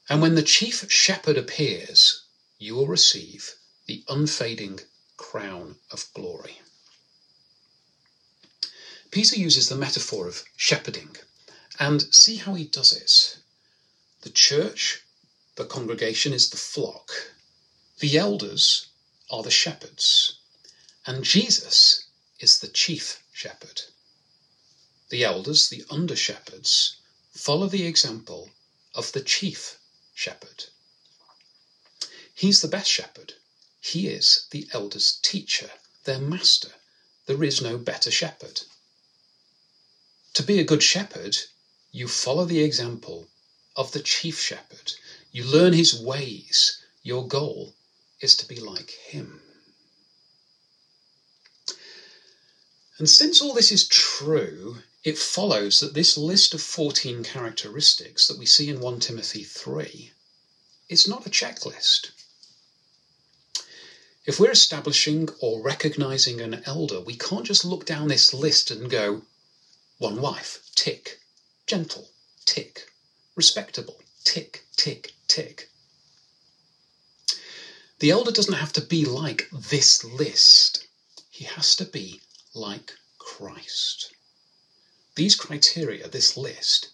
And 0.10 0.22
when 0.22 0.36
the 0.36 0.44
chief 0.44 0.92
shepherd 0.92 1.38
appears, 1.38 2.24
you 2.60 2.75
will 2.75 2.88
receive 2.88 3.56
the 3.86 4.04
unfading 4.10 4.82
crown 5.16 5.77
of 5.92 6.06
glory. 6.13 6.62
Peter 9.12 9.38
uses 9.38 9.70
the 9.70 9.75
metaphor 9.75 10.27
of 10.27 10.44
shepherding 10.58 11.16
and 11.80 12.13
see 12.13 12.36
how 12.36 12.54
he 12.54 12.66
does 12.66 12.92
it. 12.92 13.38
The 14.24 14.30
church, 14.30 15.04
the 15.56 15.63
congregation, 15.63 16.34
is 16.34 16.50
the 16.50 16.58
flock, 16.58 17.12
the 18.00 18.18
elders 18.18 18.88
are 19.30 19.44
the 19.44 19.51
shepherds, 19.51 20.39
and 21.06 21.24
Jesus 21.24 22.08
is 22.39 22.60
the 22.60 22.68
chief 22.68 23.24
shepherd. 23.38 23.84
The 25.10 25.24
elders, 25.24 25.70
the 25.70 25.86
under 25.91 26.15
shepherds, 26.15 26.96
follow 27.32 27.67
the 27.67 27.86
example 27.86 28.50
of 28.96 29.12
the 29.12 29.22
chief 29.22 29.77
shepherd. 30.15 30.65
He's 32.34 32.62
the 32.62 32.67
best 32.67 32.89
shepherd. 32.89 33.34
He 33.79 34.08
is 34.08 34.48
the 34.50 34.67
elders' 34.74 35.20
teacher, 35.22 35.70
their 36.06 36.17
master. 36.17 36.74
There 37.27 37.44
is 37.44 37.62
no 37.62 37.77
better 37.77 38.10
shepherd. 38.10 38.62
To 40.34 40.41
be 40.41 40.58
a 40.60 40.63
good 40.72 40.82
shepherd, 40.82 41.38
you 41.91 42.08
follow 42.08 42.46
the 42.46 42.63
example 42.63 43.27
of 43.75 43.91
the 43.91 44.01
chief 44.01 44.41
shepherd. 44.41 44.94
You 45.32 45.44
learn 45.44 45.74
his 45.74 45.94
ways. 45.94 46.82
Your 47.03 47.27
goal 47.27 47.75
is 48.20 48.36
to 48.38 48.48
be 48.48 48.60
like 48.60 48.89
him. 48.89 49.44
And 53.00 53.08
since 53.08 53.42
all 53.42 53.54
this 53.54 53.72
is 53.72 53.88
true, 53.88 54.82
it 55.04 55.18
follows 55.20 55.80
that 55.82 55.94
this 55.94 56.18
list 56.18 56.54
of 56.56 56.62
14 56.62 57.24
characteristics 57.24 58.27
that 58.27 58.39
we 58.39 58.46
see 58.48 58.70
in 58.70 58.80
1 58.80 59.00
Timothy 59.00 59.44
3 59.44 60.12
is 60.89 61.08
not 61.08 61.27
a 61.27 61.30
checklist. 61.30 62.10
If 64.25 64.39
we're 64.39 64.51
establishing 64.51 65.30
or 65.39 65.62
recognizing 65.62 66.42
an 66.42 66.63
elder, 66.66 67.00
we 67.00 67.16
can't 67.16 67.46
just 67.46 67.63
look 67.63 67.86
down 67.86 68.08
this 68.08 68.34
list 68.34 68.72
and 68.72 68.89
go, 68.89 69.22
one 70.00 70.20
wife, 70.20 70.70
tick. 70.75 71.20
Gentle, 71.68 72.10
tick. 72.46 72.92
Respectable, 73.36 74.01
tick, 74.24 74.66
tick, 74.75 75.13
tick. 75.27 75.70
The 78.00 78.12
elder 78.12 78.32
doesn't 78.32 78.56
have 78.56 78.74
to 78.74 78.82
be 78.82 79.06
like 79.06 79.50
this 79.51 80.04
list. 80.04 80.88
He 81.30 81.46
has 81.46 81.75
to 81.77 81.86
be 81.86 82.22
like 82.58 82.94
Christ. 83.20 84.12
These 85.16 85.36
criteria, 85.36 86.08
this 86.08 86.36
list, 86.36 86.90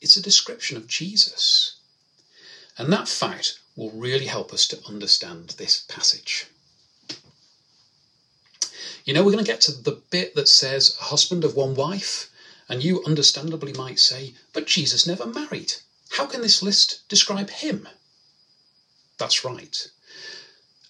it's 0.00 0.16
a 0.16 0.22
description 0.22 0.76
of 0.76 0.86
Jesus. 0.86 1.76
And 2.76 2.92
that 2.92 3.08
fact 3.08 3.60
will 3.76 3.90
really 3.92 4.26
help 4.26 4.52
us 4.52 4.66
to 4.68 4.84
understand 4.86 5.50
this 5.50 5.84
passage. 5.88 6.46
You 9.04 9.14
know, 9.14 9.24
we're 9.24 9.32
going 9.32 9.44
to 9.44 9.50
get 9.50 9.60
to 9.62 9.72
the 9.72 10.02
bit 10.10 10.34
that 10.34 10.48
says 10.48 10.96
a 11.00 11.04
husband 11.04 11.44
of 11.44 11.54
one 11.54 11.74
wife 11.74 12.28
and 12.68 12.82
you 12.82 13.04
understandably 13.04 13.72
might 13.72 14.00
say, 14.00 14.34
but 14.52 14.66
Jesus 14.66 15.06
never 15.06 15.26
married. 15.26 15.74
How 16.10 16.26
can 16.26 16.42
this 16.42 16.62
list 16.62 17.08
describe 17.08 17.50
him? 17.50 17.88
That's 19.18 19.44
right. 19.44 19.88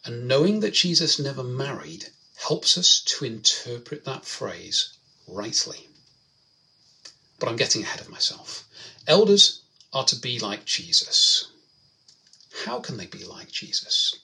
And 0.05 0.27
knowing 0.27 0.61
that 0.61 0.75
Jesus 0.75 1.19
never 1.19 1.45
married 1.45 2.11
helps 2.37 2.79
us 2.79 3.01
to 3.07 3.25
interpret 3.25 4.05
that 4.05 4.25
phrase 4.25 4.93
rightly. 5.27 5.89
But 7.39 7.49
I'm 7.49 7.57
getting 7.57 7.83
ahead 7.83 8.01
of 8.01 8.09
myself. 8.09 8.65
Elders 9.07 9.63
are 9.93 10.05
to 10.05 10.17
be 10.17 10.39
like 10.39 10.65
Jesus. 10.65 11.49
How 12.65 12.81
can 12.81 12.97
they 12.97 13.07
be 13.07 13.25
like 13.25 13.51
Jesus? 13.51 14.17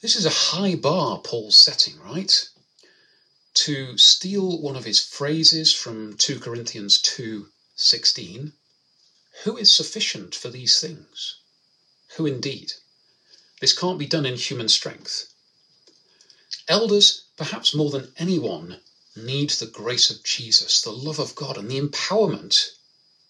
This 0.00 0.16
is 0.16 0.26
a 0.26 0.30
high 0.30 0.74
bar 0.74 1.20
Paul's 1.20 1.56
setting, 1.56 1.98
right? 2.00 2.48
to 3.54 3.98
steal 3.98 4.60
one 4.60 4.76
of 4.76 4.84
his 4.84 4.98
phrases 4.98 5.72
from 5.72 6.16
2 6.16 6.40
Corinthians 6.40 6.98
2:16, 6.98 8.54
who 9.44 9.58
is 9.58 9.74
sufficient 9.74 10.34
for 10.34 10.48
these 10.48 10.80
things? 10.80 11.36
Who 12.16 12.24
indeed? 12.24 12.72
This 13.60 13.74
can't 13.74 13.98
be 13.98 14.06
done 14.06 14.24
in 14.24 14.36
human 14.36 14.70
strength. 14.70 15.31
Elders, 16.68 17.24
perhaps 17.36 17.74
more 17.74 17.90
than 17.90 18.12
anyone, 18.16 18.80
need 19.16 19.50
the 19.50 19.66
grace 19.66 20.10
of 20.10 20.22
Jesus, 20.22 20.80
the 20.80 20.92
love 20.92 21.18
of 21.18 21.34
God, 21.34 21.58
and 21.58 21.70
the 21.70 21.80
empowerment 21.80 22.70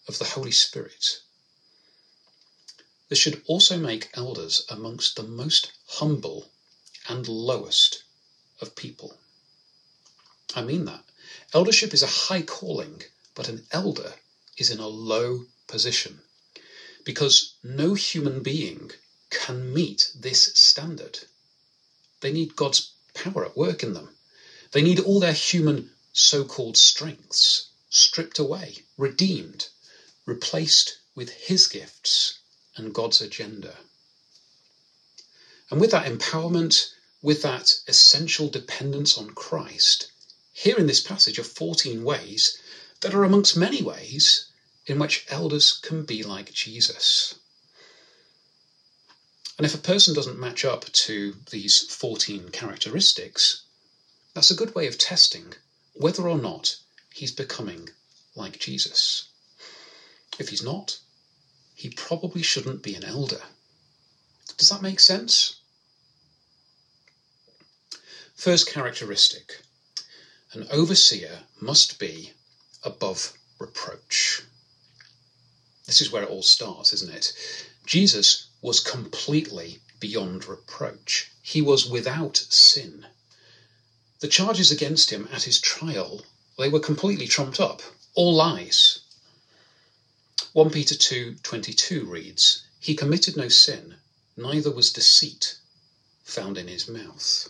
of 0.07 0.19
the 0.19 0.25
Holy 0.25 0.51
Spirit. 0.51 1.21
This 3.09 3.19
should 3.19 3.43
also 3.47 3.77
make 3.77 4.09
elders 4.13 4.63
amongst 4.69 5.15
the 5.15 5.23
most 5.23 5.71
humble 5.87 6.51
and 7.07 7.27
lowest 7.27 8.03
of 8.61 8.75
people. 8.75 9.17
I 10.55 10.61
mean 10.61 10.85
that. 10.85 11.03
Eldership 11.53 11.93
is 11.93 12.03
a 12.03 12.07
high 12.07 12.43
calling, 12.43 13.03
but 13.35 13.49
an 13.49 13.65
elder 13.71 14.13
is 14.57 14.69
in 14.69 14.79
a 14.79 14.87
low 14.87 15.45
position 15.67 16.21
because 17.03 17.55
no 17.63 17.93
human 17.95 18.41
being 18.41 18.91
can 19.29 19.73
meet 19.73 20.11
this 20.15 20.51
standard. 20.53 21.19
They 22.21 22.31
need 22.31 22.55
God's 22.55 22.93
power 23.13 23.45
at 23.45 23.57
work 23.57 23.83
in 23.83 23.93
them. 23.93 24.15
They 24.71 24.81
need 24.81 24.99
all 24.99 25.19
their 25.19 25.33
human 25.33 25.91
so 26.13 26.43
called 26.45 26.77
strengths 26.77 27.67
stripped 27.89 28.39
away, 28.39 28.83
redeemed, 28.97 29.67
replaced 30.25 30.97
with 31.15 31.29
His 31.29 31.67
gifts 31.67 32.39
and 32.75 32.93
God's 32.93 33.21
agenda. 33.21 33.77
And 35.69 35.79
with 35.79 35.91
that 35.91 36.05
empowerment, 36.05 36.91
with 37.21 37.41
that 37.43 37.79
essential 37.87 38.49
dependence 38.49 39.17
on 39.17 39.31
Christ, 39.31 40.11
here 40.51 40.77
in 40.77 40.87
this 40.87 41.01
passage 41.01 41.39
are 41.39 41.43
14 41.43 42.03
ways 42.03 42.57
that 43.01 43.13
are 43.13 43.23
amongst 43.23 43.57
many 43.57 43.81
ways 43.81 44.47
in 44.85 44.99
which 44.99 45.25
elders 45.29 45.71
can 45.71 46.03
be 46.03 46.23
like 46.23 46.51
Jesus. 46.51 47.35
And 49.63 49.71
if 49.71 49.79
a 49.79 49.91
person 49.93 50.13
doesn't 50.13 50.37
match 50.37 50.65
up 50.65 50.91
to 50.91 51.37
these 51.51 51.83
14 51.83 52.49
characteristics, 52.49 53.63
that's 54.33 54.51
a 54.51 54.55
good 54.55 54.75
way 54.75 54.87
of 54.87 54.97
testing 54.97 55.53
whether 55.93 56.27
or 56.27 56.37
not 56.37 56.75
he's 57.13 57.31
becoming 57.31 57.87
like 58.35 58.59
Jesus. 58.59 59.29
If 60.37 60.49
he's 60.49 60.61
not, 60.63 60.99
he 61.75 61.91
probably 61.91 62.43
shouldn't 62.43 62.83
be 62.83 62.93
an 62.93 63.05
elder. 63.05 63.41
Does 64.57 64.67
that 64.67 64.81
make 64.81 64.99
sense? 64.99 65.61
First 68.35 68.67
characteristic 68.67 69.61
an 70.51 70.67
overseer 70.71 71.43
must 71.61 71.99
be 71.99 72.33
above 72.83 73.31
reproach. 73.59 74.41
This 75.85 76.01
is 76.01 76.11
where 76.11 76.23
it 76.23 76.29
all 76.29 76.43
starts, 76.43 76.91
isn't 76.91 77.15
it? 77.15 77.31
Jesus 77.85 78.49
was 78.63 78.79
completely 78.79 79.81
beyond 79.99 80.45
reproach. 80.45 81.29
He 81.41 81.61
was 81.61 81.85
without 81.85 82.37
sin. 82.49 83.05
The 84.21 84.29
charges 84.29 84.71
against 84.71 85.09
him 85.09 85.27
at 85.33 85.43
his 85.43 85.59
trial, 85.59 86.25
they 86.57 86.69
were 86.69 86.79
completely 86.79 87.27
trumped 87.27 87.59
up, 87.59 87.81
all 88.15 88.33
lies. 88.33 88.99
1 90.53 90.69
Peter 90.71 90.95
2:22 90.95 92.07
reads, 92.07 92.61
"He 92.79 92.95
committed 92.95 93.35
no 93.35 93.49
sin, 93.49 93.97
neither 94.37 94.71
was 94.71 94.93
deceit 94.93 95.57
found 96.23 96.57
in 96.57 96.69
his 96.69 96.87
mouth." 96.87 97.49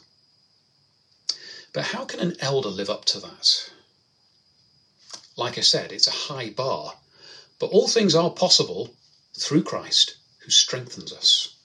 But 1.74 1.86
how 1.94 2.06
can 2.06 2.22
an 2.22 2.38
elder 2.40 2.70
live 2.70 2.90
up 2.90 3.06
to 3.06 3.20
that? 3.20 3.70
Like 5.36 5.60
I 5.60 5.62
said, 5.62 5.92
it's 5.92 6.08
a 6.08 6.22
high 6.26 6.50
bar, 6.50 6.98
but 7.60 7.68
all 7.68 7.88
things 7.88 8.16
are 8.16 8.32
possible 8.32 8.96
through 9.36 9.62
Christ 9.62 10.16
who 10.44 10.52
strengthens 10.52 11.14
us. 11.14 11.56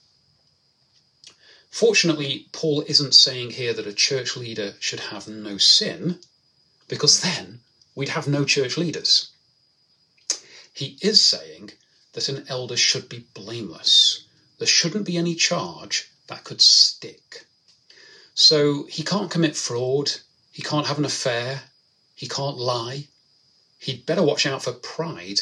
Fortunately, 1.69 2.47
Paul 2.51 2.83
isn't 2.87 3.13
saying 3.13 3.51
here 3.51 3.73
that 3.73 3.87
a 3.87 3.93
church 3.93 4.35
leader 4.35 4.75
should 4.79 4.99
have 4.99 5.27
no 5.27 5.57
sin, 5.57 6.19
because 6.87 7.19
then 7.21 7.61
we'd 7.93 8.09
have 8.09 8.27
no 8.27 8.43
church 8.43 8.77
leaders. 8.77 9.29
He 10.73 10.97
is 11.01 11.23
saying 11.23 11.73
that 12.13 12.29
an 12.29 12.45
elder 12.47 12.77
should 12.77 13.07
be 13.09 13.27
blameless, 13.33 14.23
There 14.57 14.67
shouldn't 14.67 15.05
be 15.05 15.17
any 15.17 15.35
charge 15.35 16.09
that 16.27 16.43
could 16.43 16.61
stick. 16.61 17.45
So 18.33 18.85
he 18.85 19.03
can't 19.03 19.31
commit 19.31 19.55
fraud, 19.55 20.11
he 20.51 20.63
can't 20.63 20.87
have 20.87 20.97
an 20.97 21.05
affair, 21.05 21.63
he 22.15 22.27
can't 22.27 22.57
lie. 22.57 23.07
He'd 23.77 24.05
better 24.05 24.23
watch 24.23 24.45
out 24.45 24.63
for 24.63 24.73
pride, 24.73 25.41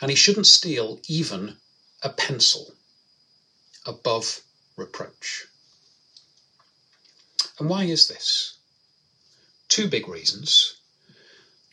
and 0.00 0.10
he 0.10 0.16
shouldn't 0.16 0.46
steal 0.46 1.00
even 1.06 1.58
a 2.02 2.10
pencil 2.10 2.74
above 3.86 4.40
reproach. 4.76 5.46
And 7.58 7.68
why 7.68 7.84
is 7.84 8.08
this? 8.08 8.54
Two 9.68 9.88
big 9.88 10.08
reasons. 10.08 10.74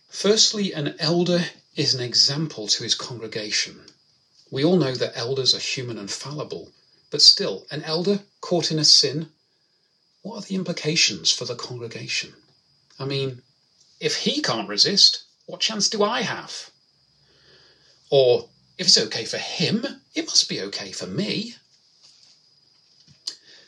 Firstly, 0.09 0.73
an 0.73 0.95
elder 0.99 1.45
is 1.75 1.93
an 1.93 2.01
example 2.01 2.67
to 2.67 2.83
his 2.83 2.95
congregation. 2.95 3.85
We 4.51 4.63
all 4.63 4.77
know 4.77 4.95
that 4.95 5.17
elders 5.17 5.53
are 5.53 5.59
human 5.59 5.97
and 5.97 6.09
fallible, 6.09 6.71
but 7.11 7.21
still, 7.21 7.65
an 7.71 7.83
elder 7.83 8.21
caught 8.41 8.71
in 8.71 8.79
a 8.79 8.85
sin, 8.85 9.31
what 10.21 10.35
are 10.35 10.47
the 10.47 10.55
implications 10.55 11.31
for 11.31 11.45
the 11.45 11.55
congregation? 11.55 12.33
I 12.99 13.05
mean, 13.05 13.41
if 13.99 14.17
he 14.17 14.41
can't 14.41 14.67
resist, 14.67 15.23
what 15.45 15.61
chance 15.61 15.89
do 15.89 16.03
I 16.03 16.21
have? 16.21 16.69
Or, 18.09 18.49
if 18.79 18.87
it's 18.87 18.97
okay 18.97 19.25
for 19.25 19.37
him, 19.37 19.85
it 20.15 20.25
must 20.25 20.47
be 20.47 20.61
okay 20.61 20.93
for 20.93 21.05
me. 21.05 21.53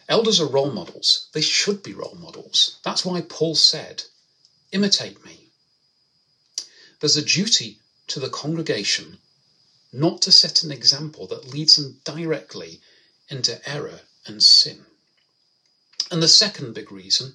Elders 0.08 0.40
are 0.40 0.48
role 0.48 0.72
models. 0.72 1.28
They 1.34 1.42
should 1.42 1.84
be 1.84 1.94
role 1.94 2.18
models. 2.18 2.78
That's 2.86 3.04
why 3.04 3.20
Paul 3.20 3.56
said, 3.56 4.04
imitate 4.72 5.24
me. 5.26 5.50
There's 7.02 7.18
a 7.18 7.26
duty 7.26 7.80
to 8.08 8.22
the 8.22 8.30
congregation 8.30 9.18
not 9.92 10.22
to 10.22 10.32
set 10.32 10.64
an 10.64 10.72
example 10.72 11.28
that 11.28 11.52
leads 11.54 11.76
them 11.76 12.00
directly 12.06 12.80
into 13.28 13.70
error 13.70 14.00
and 14.26 14.42
sin. 14.42 14.86
And 16.10 16.24
the 16.24 16.30
second 16.30 16.74
big 16.74 16.90
reason 16.90 17.34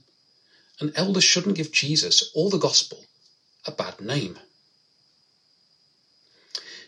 an 0.80 0.92
elder 0.96 1.20
shouldn't 1.20 1.56
give 1.56 1.72
Jesus 1.72 2.30
or 2.34 2.48
the 2.48 2.58
gospel 2.58 3.04
a 3.66 3.70
bad 3.70 4.00
name. 4.00 4.38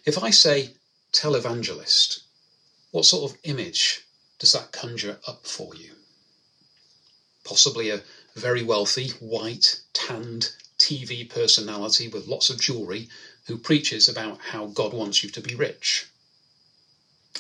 If 0.05 0.23
I 0.23 0.31
say 0.31 0.75
televangelist, 1.19 2.21
what 2.93 3.05
sort 3.05 3.29
of 3.33 3.39
image 3.43 4.03
does 4.39 4.53
that 4.53 4.71
conjure 4.71 5.19
up 5.27 5.45
for 5.45 5.75
you? 5.75 5.91
Possibly 7.43 7.91
a 7.91 8.03
very 8.37 8.63
wealthy, 8.63 9.09
white, 9.19 9.81
tanned 9.93 10.53
TV 10.79 11.29
personality 11.29 12.07
with 12.07 12.29
lots 12.29 12.51
of 12.51 12.61
jewellery 12.61 13.09
who 13.47 13.59
preaches 13.59 14.09
about 14.09 14.39
how 14.53 14.67
God 14.67 14.93
wants 14.93 15.25
you 15.25 15.29
to 15.31 15.41
be 15.41 15.57
rich. 15.57 16.07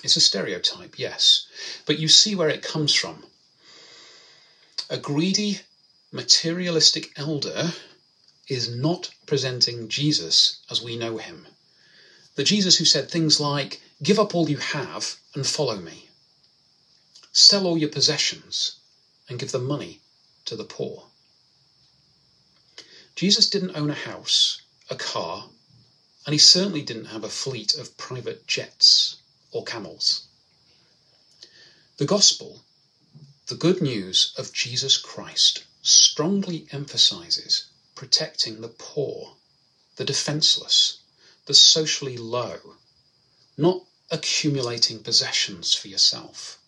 It's 0.03 0.17
a 0.17 0.21
stereotype, 0.21 0.99
yes, 0.99 1.47
but 1.87 2.01
you 2.01 2.09
see 2.09 2.35
where 2.35 2.49
it 2.49 2.63
comes 2.63 2.93
from. 2.93 3.25
A 4.91 4.99
greedy, 4.99 5.61
materialistic 6.11 7.13
elder 7.17 7.75
is 8.49 8.69
not 8.69 9.11
presenting 9.27 9.89
Jesus 9.89 10.57
as 10.69 10.83
we 10.83 10.97
know 10.97 11.19
him. 11.19 11.47
The 12.39 12.45
Jesus 12.45 12.77
who 12.77 12.85
said 12.85 13.11
things 13.11 13.41
like, 13.41 13.81
Give 14.01 14.21
up 14.21 14.33
all 14.33 14.49
you 14.49 14.59
have 14.59 15.17
and 15.35 15.45
follow 15.45 15.75
me. 15.75 16.09
Sell 17.33 17.67
all 17.67 17.77
your 17.77 17.89
possessions 17.89 18.77
and 19.29 19.41
give 19.41 19.51
the 19.51 19.59
money 19.59 20.03
to 20.45 20.55
the 20.55 20.63
poor. 20.63 21.09
Jesus 23.17 23.51
didn't 23.51 23.75
own 23.75 23.91
a 23.91 23.95
house, 23.95 24.63
a 24.89 24.95
car, 24.95 25.51
and 26.27 26.33
he 26.33 26.39
certainly 26.39 26.81
didn't 26.81 27.07
have 27.07 27.25
a 27.25 27.29
fleet 27.29 27.75
of 27.75 27.97
private 27.97 28.47
jets 28.47 29.17
or 29.51 29.65
camels. 29.65 30.29
The 31.97 32.07
gospel, 32.07 32.63
the 33.49 33.57
good 33.57 33.83
news 33.83 34.33
of 34.39 34.53
Jesus 34.53 34.97
Christ, 34.97 35.65
strongly 35.83 36.69
emphasizes 36.71 37.65
protecting 37.97 38.61
the 38.61 38.69
poor, 38.69 39.35
the 39.97 40.05
defenseless, 40.05 40.98
the 41.49 41.55
socially 41.55 42.19
low, 42.19 42.59
not 43.57 43.83
accumulating 44.11 45.03
possessions 45.03 45.73
for 45.73 45.89
yourself. 45.89 46.59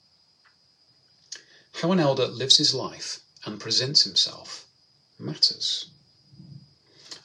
How 1.75 1.93
an 1.93 2.01
elder 2.01 2.27
lives 2.27 2.57
his 2.57 2.73
life 2.73 3.21
and 3.45 3.61
presents 3.61 4.03
himself 4.03 4.67
matters. 5.19 5.85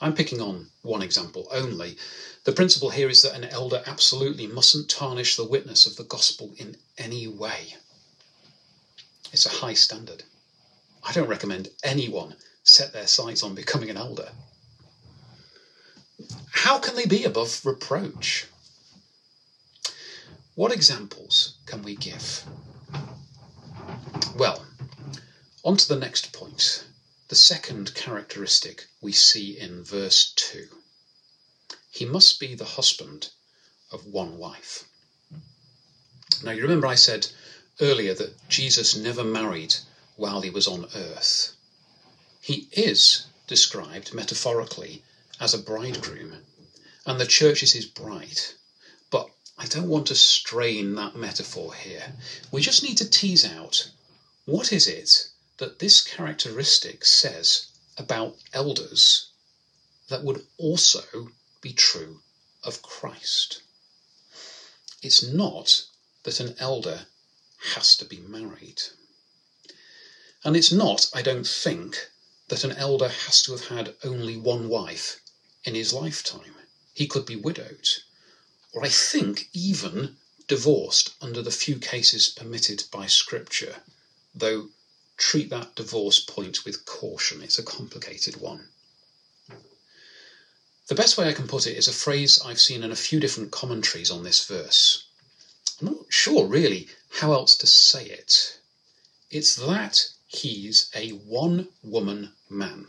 I'm 0.02 0.14
picking 0.14 0.42
on 0.42 0.68
one 0.82 1.02
example 1.02 1.48
only. 1.50 1.96
The 2.44 2.52
principle 2.52 2.90
here 2.90 3.08
is 3.08 3.22
that 3.22 3.36
an 3.36 3.46
elder 3.46 3.82
absolutely 3.86 4.48
mustn't 4.48 4.90
tarnish 4.90 5.38
the 5.38 5.46
witness 5.46 5.86
of 5.86 5.96
the 5.96 6.04
gospel 6.04 6.54
in 6.58 6.76
any 6.98 7.26
way. 7.26 7.78
It's 9.32 9.46
a 9.46 9.60
high 9.64 9.76
standard. 9.76 10.24
I 11.06 11.14
don't 11.14 11.30
recommend 11.30 11.70
anyone 11.84 12.36
set 12.64 12.92
their 12.92 13.08
sights 13.08 13.44
on 13.44 13.56
becoming 13.56 13.90
an 13.90 13.98
elder. 13.98 14.30
How 16.52 16.80
can 16.80 16.96
they 16.96 17.06
be 17.06 17.24
above 17.24 17.66
reproach? 17.66 18.46
What 20.56 20.72
examples 20.72 21.58
can 21.66 21.84
we 21.84 21.96
give? 21.96 22.46
Well, 24.38 24.66
on 25.64 25.78
to 25.78 25.88
the 25.88 25.96
next 25.96 26.32
point. 26.32 26.86
The 27.28 27.36
second 27.36 27.94
characteristic 27.96 28.88
we 29.02 29.12
see 29.12 29.58
in 29.58 29.84
verse 29.84 30.32
2. 30.36 30.68
He 31.90 32.06
must 32.06 32.40
be 32.40 32.56
the 32.56 32.66
husband 32.66 33.30
of 33.92 34.06
one 34.06 34.38
wife. 34.38 34.86
Now, 36.44 36.52
you 36.52 36.62
remember 36.62 36.88
I 36.88 36.96
said 36.96 37.28
earlier 37.82 38.14
that 38.14 38.48
Jesus 38.48 38.96
never 38.96 39.24
married 39.24 39.76
while 40.16 40.42
he 40.42 40.50
was 40.50 40.68
on 40.68 40.88
earth. 40.96 41.54
He 42.40 42.70
is 42.72 43.26
described 43.48 44.14
metaphorically 44.14 45.04
as 45.40 45.54
a 45.54 45.58
bridegroom, 45.58 46.34
and 47.06 47.20
the 47.20 47.26
church 47.26 47.62
is 47.62 47.74
his 47.74 47.86
bride. 47.86 48.40
But 49.10 49.30
I 49.58 49.66
don't 49.66 49.90
want 49.90 50.08
to 50.08 50.16
strain 50.16 50.96
that 50.96 51.16
metaphor 51.16 51.74
here. 51.74 52.14
We 52.52 52.62
just 52.62 52.84
need 52.84 52.98
to 53.00 53.10
tease 53.10 53.46
out 53.46 53.92
what 54.46 54.72
is 54.72 54.88
it 54.88 55.30
that 55.58 55.80
this 55.80 56.02
characteristic 56.02 57.06
says 57.06 57.68
about 57.98 58.38
elders 58.54 59.28
that 60.10 60.24
would 60.24 60.46
also 60.58 61.32
be 61.62 61.74
true 61.74 62.22
of 62.64 62.82
Christ. 62.82 63.62
It's 65.02 65.24
not 65.24 65.86
that 66.24 66.40
an 66.40 66.56
elder 66.60 67.08
has 67.74 67.96
to 67.98 68.06
be 68.06 68.20
married. 68.20 68.82
And 70.44 70.56
it's 70.56 70.72
not, 70.72 71.10
I 71.14 71.22
don't 71.22 71.48
think, 71.48 72.10
that 72.48 72.64
an 72.64 72.72
elder 72.74 73.10
has 73.10 73.42
to 73.44 73.52
have 73.52 73.66
had 73.66 73.96
only 74.04 74.38
one 74.38 74.70
wife 74.70 75.20
in 75.66 75.76
his 75.76 75.94
lifetime. 75.94 76.56
He 76.94 77.08
could 77.08 77.26
be 77.26 77.36
widowed, 77.36 77.90
or 78.72 78.86
I 78.86 78.90
think 78.90 79.50
even 79.52 80.16
divorced 80.48 81.14
under 81.20 81.42
the 81.42 81.52
few 81.52 81.80
cases 81.80 82.30
permitted 82.30 82.84
by 82.92 83.08
Scripture, 83.08 83.84
though 84.34 84.70
treat 85.18 85.50
that 85.50 85.76
divorce 85.76 86.20
point 86.20 86.64
with 86.66 86.86
caution. 86.86 87.42
It's 87.42 87.60
a 87.60 87.64
complicated 87.64 88.38
one. 88.38 88.70
The 90.88 90.96
best 90.96 91.18
way 91.18 91.28
I 91.28 91.34
can 91.34 91.48
put 91.48 91.66
it 91.66 91.76
is 91.76 91.88
a 91.88 91.94
phrase 91.94 92.40
I've 92.42 92.62
seen 92.62 92.84
in 92.84 92.92
a 92.92 92.96
few 92.96 93.20
different 93.20 93.52
commentaries 93.52 94.12
on 94.12 94.24
this 94.24 94.46
verse. 94.46 95.04
I'm 95.82 95.88
not 95.88 96.06
sure 96.10 96.46
really 96.46 96.88
how 97.10 97.34
else 97.34 97.58
to 97.58 97.68
say 97.68 98.06
it. 98.06 98.60
It's 99.32 99.56
that 99.56 100.10
he's 100.28 100.90
a 100.94 101.10
one 101.10 101.70
woman 101.82 102.34
man, 102.50 102.88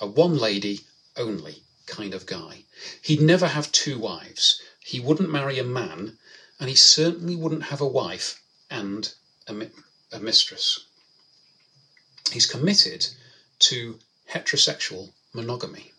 a 0.00 0.06
one 0.06 0.36
lady 0.36 0.80
only 1.16 1.62
kind 1.86 2.14
of 2.14 2.26
guy. 2.26 2.64
He'd 3.02 3.20
never 3.20 3.48
have 3.48 3.72
two 3.72 3.98
wives. 3.98 4.60
He 4.80 5.00
wouldn't 5.00 5.30
marry 5.30 5.58
a 5.58 5.64
man, 5.64 6.18
and 6.58 6.68
he 6.68 6.76
certainly 6.76 7.36
wouldn't 7.36 7.64
have 7.64 7.80
a 7.80 7.86
wife 7.86 8.40
and 8.70 9.12
a, 9.46 9.52
mi- 9.52 9.70
a 10.10 10.18
mistress 10.18 10.80
he's 12.32 12.46
committed 12.46 13.06
to 13.58 13.98
heterosexual 14.30 15.12
monogamy. 15.34 15.92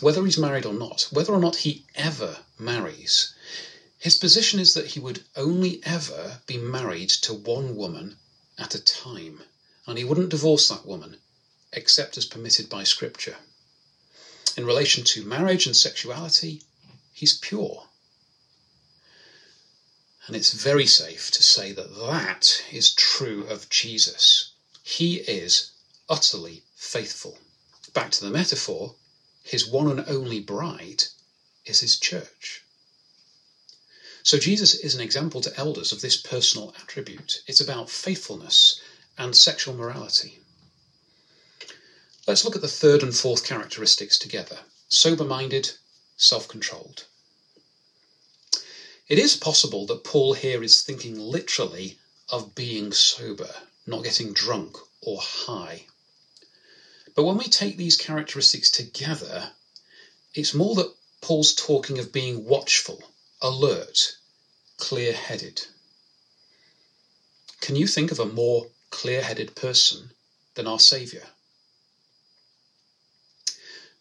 Whether 0.00 0.24
he's 0.24 0.38
married 0.38 0.66
or 0.66 0.74
not, 0.74 1.08
whether 1.12 1.32
or 1.32 1.40
not 1.40 1.56
he 1.56 1.84
ever 1.94 2.38
marries, 2.58 3.34
his 3.98 4.16
position 4.16 4.60
is 4.60 4.74
that 4.74 4.88
he 4.88 5.00
would 5.00 5.24
only 5.36 5.80
ever 5.84 6.40
be 6.46 6.56
married 6.56 7.10
to 7.10 7.34
one 7.34 7.76
woman 7.76 8.18
at 8.58 8.74
a 8.74 8.82
time, 8.82 9.42
and 9.86 9.98
he 9.98 10.04
wouldn't 10.04 10.30
divorce 10.30 10.68
that 10.68 10.86
woman 10.86 11.18
except 11.72 12.16
as 12.16 12.24
permitted 12.24 12.68
by 12.68 12.82
Scripture. 12.82 13.36
In 14.58 14.66
relation 14.66 15.04
to 15.04 15.22
marriage 15.22 15.66
and 15.66 15.76
sexuality, 15.76 16.64
he's 17.12 17.38
pure. 17.38 17.88
And 20.26 20.34
it's 20.34 20.52
very 20.52 20.84
safe 20.84 21.30
to 21.30 21.44
say 21.44 21.70
that 21.70 21.94
that 21.94 22.64
is 22.72 22.92
true 22.92 23.44
of 23.44 23.68
Jesus. 23.68 24.50
He 24.82 25.18
is 25.18 25.70
utterly 26.08 26.64
faithful. 26.74 27.38
Back 27.94 28.10
to 28.10 28.24
the 28.24 28.32
metaphor, 28.32 28.96
his 29.44 29.64
one 29.64 29.88
and 29.92 30.04
only 30.08 30.40
bride 30.40 31.04
is 31.64 31.78
his 31.78 31.96
church. 31.96 32.64
So 34.24 34.38
Jesus 34.38 34.74
is 34.74 34.96
an 34.96 35.00
example 35.00 35.40
to 35.42 35.56
elders 35.56 35.92
of 35.92 36.00
this 36.00 36.16
personal 36.16 36.74
attribute. 36.82 37.44
It's 37.46 37.60
about 37.60 37.90
faithfulness 37.90 38.80
and 39.16 39.36
sexual 39.36 39.76
morality. 39.76 40.40
Let's 42.28 42.44
look 42.44 42.54
at 42.54 42.60
the 42.60 42.68
third 42.68 43.02
and 43.02 43.16
fourth 43.16 43.42
characteristics 43.42 44.18
together 44.18 44.58
sober 44.90 45.24
minded, 45.24 45.72
self 46.18 46.46
controlled. 46.46 47.06
It 49.08 49.18
is 49.18 49.34
possible 49.34 49.86
that 49.86 50.04
Paul 50.04 50.34
here 50.34 50.62
is 50.62 50.82
thinking 50.82 51.18
literally 51.18 51.98
of 52.28 52.54
being 52.54 52.92
sober, 52.92 53.48
not 53.86 54.04
getting 54.04 54.34
drunk 54.34 54.76
or 55.00 55.22
high. 55.22 55.86
But 57.14 57.24
when 57.24 57.38
we 57.38 57.48
take 57.48 57.78
these 57.78 57.96
characteristics 57.96 58.70
together, 58.70 59.52
it's 60.34 60.52
more 60.52 60.74
that 60.74 60.94
Paul's 61.22 61.54
talking 61.54 61.98
of 61.98 62.12
being 62.12 62.44
watchful, 62.44 63.10
alert, 63.40 64.18
clear 64.76 65.14
headed. 65.14 65.66
Can 67.62 67.74
you 67.74 67.86
think 67.86 68.12
of 68.12 68.20
a 68.20 68.26
more 68.26 68.66
clear 68.90 69.22
headed 69.22 69.56
person 69.56 70.10
than 70.56 70.66
our 70.66 70.78
Saviour? 70.78 71.24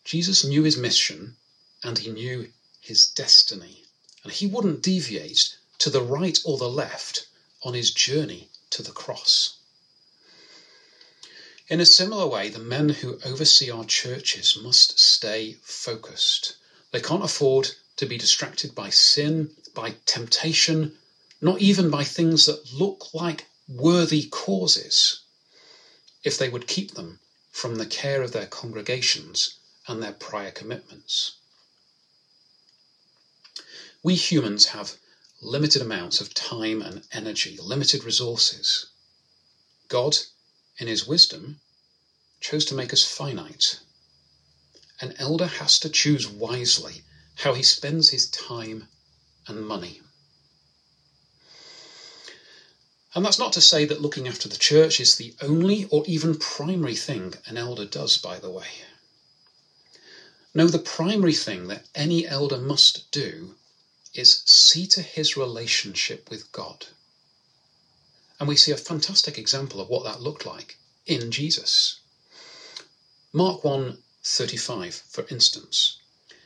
Jesus 0.07 0.45
knew 0.45 0.63
his 0.63 0.77
mission 0.77 1.35
and 1.83 1.97
he 1.97 2.09
knew 2.09 2.49
his 2.79 3.07
destiny, 3.07 3.83
and 4.23 4.31
he 4.31 4.47
wouldn't 4.47 4.81
deviate 4.81 5.57
to 5.79 5.89
the 5.89 6.01
right 6.01 6.39
or 6.45 6.57
the 6.57 6.69
left 6.69 7.27
on 7.61 7.73
his 7.73 7.91
journey 7.91 8.47
to 8.69 8.81
the 8.81 8.93
cross. 8.93 9.55
In 11.67 11.81
a 11.81 11.85
similar 11.85 12.25
way, 12.25 12.47
the 12.47 12.57
men 12.57 12.87
who 12.87 13.19
oversee 13.25 13.69
our 13.69 13.83
churches 13.83 14.55
must 14.55 14.97
stay 14.97 15.57
focused. 15.61 16.55
They 16.91 17.01
can't 17.01 17.25
afford 17.25 17.71
to 17.97 18.05
be 18.05 18.17
distracted 18.17 18.73
by 18.73 18.91
sin, 18.91 19.57
by 19.73 19.97
temptation, 20.05 20.97
not 21.41 21.59
even 21.59 21.89
by 21.89 22.05
things 22.05 22.45
that 22.45 22.71
look 22.71 23.13
like 23.13 23.47
worthy 23.67 24.23
causes, 24.29 25.19
if 26.23 26.37
they 26.37 26.47
would 26.47 26.65
keep 26.65 26.93
them 26.93 27.19
from 27.51 27.75
the 27.75 27.85
care 27.85 28.21
of 28.21 28.31
their 28.31 28.47
congregations 28.47 29.56
and 29.87 30.03
their 30.03 30.13
prior 30.13 30.51
commitments. 30.51 31.33
We 34.03 34.15
humans 34.15 34.67
have 34.67 34.97
limited 35.41 35.81
amounts 35.81 36.21
of 36.21 36.33
time 36.33 36.81
and 36.81 37.03
energy, 37.11 37.57
limited 37.57 38.03
resources. 38.03 38.87
God, 39.87 40.17
in 40.77 40.87
his 40.87 41.07
wisdom, 41.07 41.59
chose 42.39 42.65
to 42.65 42.75
make 42.75 42.93
us 42.93 43.03
finite. 43.03 43.79
An 44.99 45.13
elder 45.17 45.47
has 45.47 45.79
to 45.79 45.89
choose 45.89 46.27
wisely 46.27 47.03
how 47.35 47.53
he 47.53 47.63
spends 47.63 48.09
his 48.09 48.27
time 48.27 48.87
and 49.47 49.65
money. 49.65 50.01
And 53.13 53.25
that's 53.25 53.39
not 53.39 53.53
to 53.53 53.61
say 53.61 53.85
that 53.85 54.01
looking 54.01 54.27
after 54.27 54.47
the 54.49 54.57
church 54.57 54.99
is 54.99 55.15
the 55.15 55.35
only 55.41 55.85
or 55.85 56.03
even 56.07 56.37
primary 56.37 56.95
thing 56.95 57.33
an 57.45 57.57
elder 57.57 57.85
does, 57.85 58.17
by 58.17 58.39
the 58.39 58.51
way. 58.51 58.67
No, 60.57 60.67
the 60.67 60.79
primary 60.79 61.35
thing 61.35 61.67
that 61.67 61.85
any 61.93 62.25
elder 62.25 62.57
must 62.57 63.11
do 63.11 63.55
is 64.15 64.41
see 64.47 64.87
to 64.87 65.03
his 65.03 65.37
relationship 65.37 66.31
with 66.31 66.51
God. 66.51 66.87
And 68.39 68.49
we 68.49 68.55
see 68.55 68.71
a 68.71 68.85
fantastic 68.91 69.37
example 69.37 69.79
of 69.79 69.87
what 69.87 70.03
that 70.05 70.23
looked 70.23 70.47
like 70.47 70.79
in 71.05 71.29
Jesus. 71.29 71.99
Mark 73.31 73.63
1 73.63 74.01
35, 74.23 74.95
for 75.07 75.27
instance. 75.29 75.97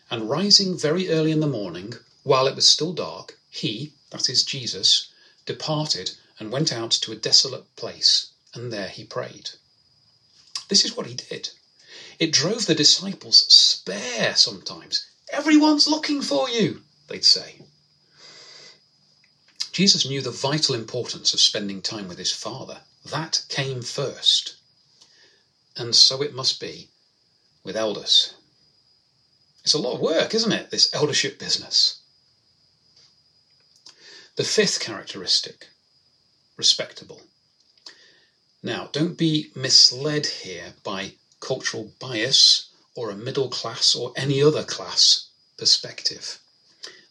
And 0.09 0.29
rising 0.29 0.77
very 0.77 1.07
early 1.07 1.31
in 1.31 1.39
the 1.39 1.47
morning, 1.47 1.93
while 2.23 2.47
it 2.47 2.55
was 2.55 2.67
still 2.67 2.91
dark, 2.91 3.39
he, 3.49 3.93
that 4.09 4.27
is 4.27 4.43
Jesus, 4.43 5.07
departed 5.45 6.17
and 6.37 6.51
went 6.51 6.73
out 6.73 6.91
to 6.91 7.13
a 7.13 7.23
desolate 7.29 7.77
place, 7.77 8.25
and 8.53 8.73
there 8.73 8.89
he 8.89 9.05
prayed. 9.05 9.51
This 10.67 10.83
is 10.83 10.97
what 10.97 11.07
he 11.07 11.13
did. 11.13 11.51
It 12.21 12.31
drove 12.31 12.67
the 12.67 12.75
disciples 12.75 13.51
spare 13.51 14.35
sometimes. 14.35 15.07
Everyone's 15.33 15.87
looking 15.87 16.21
for 16.21 16.47
you, 16.47 16.83
they'd 17.07 17.25
say. 17.25 17.63
Jesus 19.71 20.05
knew 20.05 20.21
the 20.21 20.29
vital 20.29 20.75
importance 20.75 21.33
of 21.33 21.39
spending 21.39 21.81
time 21.81 22.07
with 22.07 22.19
his 22.19 22.31
Father. 22.31 22.81
That 23.03 23.41
came 23.49 23.81
first. 23.81 24.53
And 25.75 25.95
so 25.95 26.21
it 26.21 26.35
must 26.35 26.59
be 26.59 26.89
with 27.63 27.75
elders. 27.75 28.35
It's 29.63 29.73
a 29.73 29.79
lot 29.79 29.95
of 29.95 29.99
work, 29.99 30.35
isn't 30.35 30.51
it, 30.51 30.69
this 30.69 30.93
eldership 30.93 31.39
business? 31.39 32.01
The 34.35 34.43
fifth 34.43 34.79
characteristic 34.79 35.69
respectable. 36.55 37.23
Now, 38.61 38.89
don't 38.91 39.17
be 39.17 39.49
misled 39.55 40.27
here 40.27 40.75
by 40.83 41.15
cultural 41.41 41.91
bias 41.99 42.69
or 42.95 43.09
a 43.09 43.15
middle 43.15 43.49
class 43.49 43.93
or 43.93 44.13
any 44.15 44.41
other 44.41 44.63
class 44.63 45.27
perspective. 45.57 46.39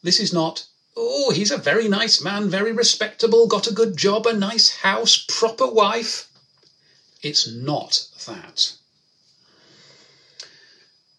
This 0.02 0.18
is 0.18 0.32
not, 0.32 0.64
oh, 0.96 1.30
he's 1.30 1.50
a 1.50 1.58
very 1.58 1.88
nice 1.88 2.22
man, 2.22 2.48
very 2.48 2.72
respectable, 2.72 3.46
got 3.46 3.66
a 3.66 3.74
good 3.74 3.96
job, 3.96 4.26
a 4.26 4.32
nice 4.32 4.70
house, 4.76 5.26
proper 5.28 5.66
wife. 5.66 6.30
It's 7.22 7.46
not 7.46 8.06
that. 8.26 8.72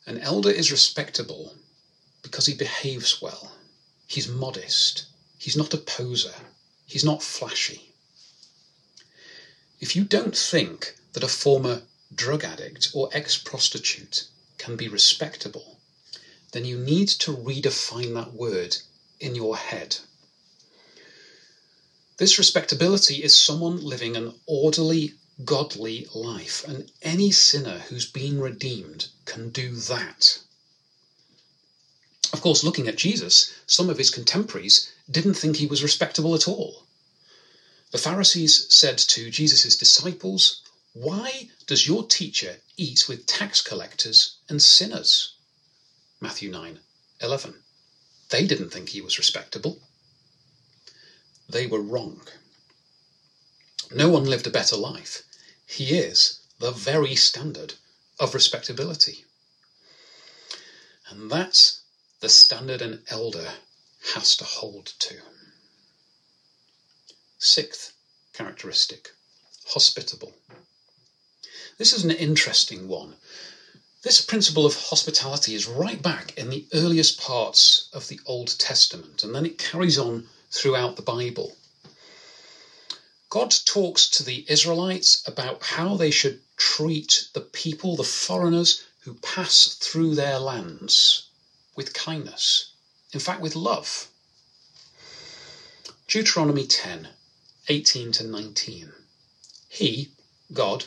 An 0.08 0.18
elder 0.18 0.50
is 0.50 0.72
respectable 0.72 1.56
because 2.24 2.48
he 2.48 2.56
behaves 2.56 3.22
well. 3.22 3.52
He's 4.08 4.28
modest. 4.28 5.06
He's 5.38 5.56
not 5.56 5.74
a 5.74 5.78
poser. 5.78 6.34
He's 6.86 7.06
not 7.06 7.24
flashy. 7.24 7.94
If 9.80 9.96
you 9.96 10.04
don't 10.04 10.36
think 10.36 10.96
that 11.14 11.24
a 11.24 11.28
former 11.28 11.84
drug 12.14 12.44
addict 12.44 12.90
or 12.94 13.10
ex 13.14 13.38
prostitute 13.38 14.26
can 14.58 14.76
be 14.76 14.88
respectable, 14.88 15.80
then 16.52 16.66
you 16.66 16.78
need 16.78 17.08
to 17.08 17.36
redefine 17.36 18.14
that 18.14 18.34
word 18.34 18.78
in 19.20 19.36
your 19.36 19.56
head. 19.56 19.98
This 22.18 22.38
respectability 22.38 23.24
is 23.24 23.40
someone 23.40 23.84
living 23.84 24.16
an 24.16 24.34
orderly, 24.46 25.16
godly 25.44 26.08
life, 26.14 26.64
and 26.68 26.92
any 27.02 27.32
sinner 27.32 27.80
who's 27.80 28.06
been 28.06 28.40
redeemed 28.40 29.08
can 29.26 29.50
do 29.50 29.76
that. 29.76 30.40
Of 32.34 32.42
course, 32.42 32.64
looking 32.64 32.88
at 32.88 32.98
Jesus, 32.98 33.52
some 33.66 33.90
of 33.90 33.98
his 33.98 34.10
contemporaries 34.10 34.92
didn't 35.10 35.34
think 35.34 35.56
he 35.58 35.66
was 35.66 35.84
respectable 35.84 36.36
at 36.36 36.48
all. 36.48 36.86
The 37.92 37.98
Pharisees 37.98 38.68
said 38.70 38.98
to 39.00 39.30
Jesus' 39.30 39.76
disciples, 39.76 40.62
why 40.94 41.50
does 41.68 41.88
your 41.88 42.06
teacher 42.06 42.58
eat 42.76 43.08
with 43.08 43.26
tax 43.26 43.62
collectors 43.62 44.36
and 44.50 44.62
sinners? 44.62 45.36
Matthew 46.20 46.52
9 46.52 46.80
11. 47.22 47.64
They 48.30 48.46
didn't 48.46 48.72
think 48.72 48.90
he 48.90 49.00
was 49.00 49.18
respectable. 49.18 49.82
They 51.48 51.66
were 51.66 51.82
wrong. 51.82 52.28
No 53.90 54.10
one 54.10 54.26
lived 54.26 54.48
a 54.48 54.50
better 54.50 54.76
life. 54.76 55.24
He 55.66 55.98
is 55.98 56.40
the 56.60 56.72
very 56.72 57.16
standard 57.16 57.76
of 58.20 58.34
respectability. 58.34 59.26
And 61.08 61.32
that's 61.32 61.82
the 62.20 62.30
standard 62.30 62.82
an 62.82 63.04
elder 63.08 63.54
has 64.14 64.36
to 64.38 64.44
hold 64.44 64.88
to. 65.00 65.22
Sixth 67.38 67.94
characteristic 68.34 69.12
hospitable. 69.68 70.34
This 71.78 71.94
is 71.94 72.04
an 72.04 72.12
interesting 72.12 72.88
one. 72.88 73.16
This 74.04 74.20
principle 74.20 74.66
of 74.66 74.76
hospitality 74.76 75.56
is 75.56 75.68
right 75.68 76.02
back 76.02 76.38
in 76.38 76.50
the 76.50 76.66
earliest 76.74 77.20
parts 77.20 77.88
of 77.94 78.08
the 78.08 78.20
Old 78.26 78.58
Testament, 78.60 79.24
and 79.24 79.34
then 79.34 79.46
it 79.46 79.58
carries 79.58 79.98
on 79.98 80.28
throughout 80.50 80.96
the 80.96 81.02
Bible. 81.02 81.56
God 83.30 83.54
talks 83.66 84.10
to 84.10 84.24
the 84.24 84.44
Israelites 84.50 85.24
about 85.26 85.64
how 85.64 85.96
they 85.96 86.12
should 86.12 86.42
treat 86.58 87.30
the 87.34 87.42
people, 87.42 87.96
the 87.96 88.04
foreigners 88.04 88.84
who 89.02 89.14
pass 89.16 89.78
through 89.80 90.16
their 90.16 90.40
lands, 90.40 91.28
with 91.76 91.94
kindness, 91.94 92.72
in 93.14 93.20
fact, 93.20 93.40
with 93.40 93.56
love. 93.56 94.10
Deuteronomy 96.08 96.68
10 96.68 97.08
18 97.70 98.12
to 98.12 98.24
19. 98.26 98.92
He, 99.70 100.10
God, 100.52 100.86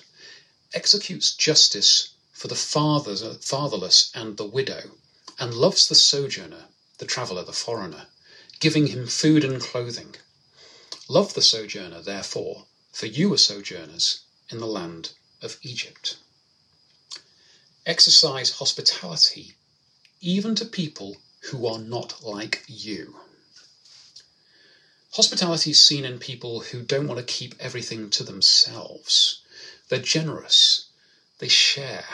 executes 0.74 1.34
justice 1.34 2.10
for 2.32 2.48
the 2.48 2.54
fatherless 2.54 4.10
and 4.14 4.36
the 4.36 4.44
widow, 4.44 4.98
and 5.38 5.54
loves 5.54 5.88
the 5.88 5.94
sojourner, 5.94 6.66
the 6.98 7.06
traveller, 7.06 7.44
the 7.44 7.52
foreigner, 7.52 8.06
giving 8.60 8.88
him 8.88 9.06
food 9.06 9.44
and 9.44 9.60
clothing. 9.60 10.16
Love 11.08 11.34
the 11.34 11.42
sojourner, 11.42 12.02
therefore, 12.02 12.66
for 12.92 13.06
you 13.06 13.32
are 13.32 13.38
sojourners 13.38 14.20
in 14.50 14.58
the 14.58 14.66
land 14.66 15.10
of 15.40 15.58
Egypt. 15.62 16.16
Exercise 17.86 18.50
hospitality 18.52 19.56
even 20.20 20.54
to 20.54 20.64
people 20.64 21.18
who 21.50 21.66
are 21.66 21.78
not 21.78 22.22
like 22.22 22.64
you. 22.66 23.20
Hospitality 25.12 25.72
is 25.72 25.84
seen 25.84 26.04
in 26.04 26.18
people 26.18 26.60
who 26.60 26.82
don't 26.82 27.06
want 27.06 27.18
to 27.18 27.32
keep 27.32 27.54
everything 27.60 28.08
to 28.10 28.24
themselves. 28.24 29.42
They're 29.94 30.02
generous, 30.02 30.86
they 31.38 31.46
share, 31.46 32.04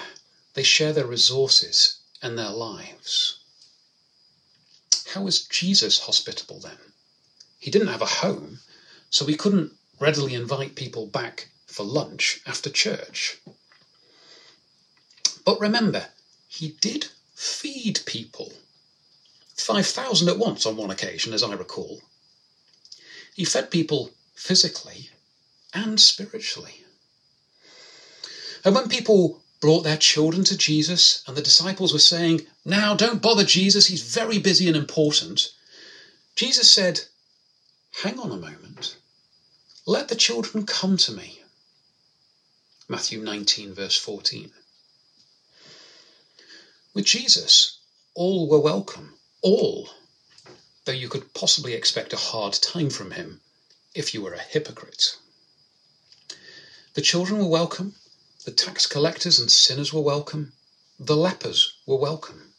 they 0.53 0.63
share 0.63 0.93
their 0.93 1.07
resources 1.07 1.97
and 2.21 2.37
their 2.37 2.51
lives. 2.51 3.39
How 5.15 5.23
was 5.23 5.47
Jesus 5.47 6.01
hospitable 6.01 6.61
then? 6.61 6.93
He 7.59 7.71
didn't 7.71 7.89
have 7.89 8.03
a 8.03 8.21
home, 8.21 8.61
so 9.09 9.25
he 9.25 9.35
couldn't 9.35 9.73
readily 9.99 10.35
invite 10.35 10.75
people 10.75 11.07
back 11.07 11.49
for 11.69 11.83
lunch 11.83 12.43
after 12.45 12.69
church. 12.69 13.39
But 15.47 15.59
remember, 15.59 16.09
he 16.49 16.77
did 16.83 17.07
feed 17.35 18.01
people. 18.05 18.53
5,000 19.57 20.29
at 20.29 20.37
once 20.37 20.67
on 20.67 20.77
one 20.77 20.91
occasion, 20.91 21.33
as 21.33 21.43
I 21.43 21.55
recall. 21.55 22.03
He 23.35 23.47
fed 23.47 23.71
people 23.71 24.11
physically 24.35 25.09
and 25.73 25.99
spiritually. 25.99 26.80
And 28.65 28.75
when 28.75 28.89
people 28.89 29.43
brought 29.61 29.83
their 29.83 29.97
children 29.97 30.45
to 30.45 30.57
Jesus 30.57 31.23
and 31.27 31.37
the 31.37 31.43
disciples 31.43 31.93
were 31.93 31.99
saying, 31.99 32.47
Now 32.65 32.95
don't 32.95 33.23
bother 33.23 33.45
Jesus, 33.45 33.87
he's 33.87 34.15
very 34.15 34.39
busy 34.39 34.69
and 34.69 34.77
important, 34.77 35.53
Jesus 36.35 36.71
said, 36.71 37.01
Hang 38.03 38.19
on 38.19 38.31
a 38.31 38.37
moment. 38.37 38.97
Let 39.87 40.09
the 40.09 40.15
children 40.15 40.67
come 40.67 40.97
to 40.99 41.13
me. 41.13 41.43
Matthew 42.89 43.21
19, 43.21 43.75
verse 43.75 43.97
14. 43.97 44.51
With 46.95 47.05
Jesus, 47.05 47.79
all 48.15 48.49
were 48.49 48.61
welcome. 48.61 49.15
All 49.43 49.91
though 50.85 50.93
you 50.93 51.09
could 51.09 51.35
possibly 51.35 51.75
expect 51.75 52.13
a 52.13 52.17
hard 52.17 52.53
time 52.55 52.91
from 52.91 53.13
him 53.13 53.41
if 53.95 54.15
you 54.15 54.23
were 54.23 54.33
a 54.33 54.41
hypocrite. 54.41 55.17
The 56.95 57.03
children 57.03 57.39
were 57.39 57.49
welcome, 57.49 57.95
the 58.45 58.51
tax 58.51 58.87
collectors 58.87 59.39
and 59.39 59.51
sinners 59.51 59.93
were 59.93 60.01
welcome, 60.01 60.53
the 60.99 61.17
lepers 61.17 61.75
were 61.87 61.99
welcome. 61.99 62.55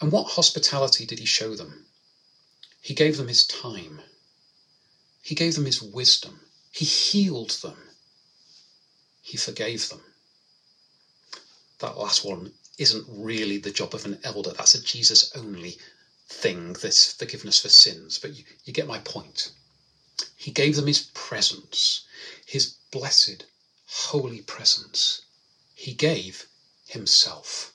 And 0.00 0.10
what 0.10 0.32
hospitality 0.32 1.06
did 1.06 1.20
he 1.20 1.24
show 1.24 1.54
them? 1.54 1.86
He 2.80 2.94
gave 2.94 3.16
them 3.16 3.28
his 3.28 3.46
time, 3.46 4.00
he 5.22 5.36
gave 5.36 5.54
them 5.54 5.66
his 5.66 5.80
wisdom, 5.80 6.40
he 6.72 6.84
healed 6.84 7.50
them, 7.62 7.90
he 9.20 9.36
forgave 9.36 9.88
them. 9.88 10.02
That 11.78 11.96
last 11.96 12.24
one 12.24 12.54
isn't 12.78 13.06
really 13.08 13.58
the 13.58 13.70
job 13.70 13.94
of 13.94 14.04
an 14.04 14.18
elder, 14.24 14.50
that's 14.50 14.74
a 14.74 14.82
Jesus 14.82 15.30
only 15.36 15.78
thing, 16.28 16.72
this 16.72 17.12
forgiveness 17.12 17.60
for 17.60 17.68
sins, 17.68 18.18
but 18.18 18.34
you, 18.34 18.44
you 18.64 18.72
get 18.72 18.88
my 18.88 18.98
point. 18.98 19.52
He 20.36 20.50
gave 20.50 20.74
them 20.74 20.88
his 20.88 21.08
presence, 21.14 22.04
his 22.44 22.74
blessed, 22.90 23.44
holy 23.94 24.40
presence. 24.40 25.20
He 25.74 25.92
gave 25.92 26.46
himself. 26.86 27.72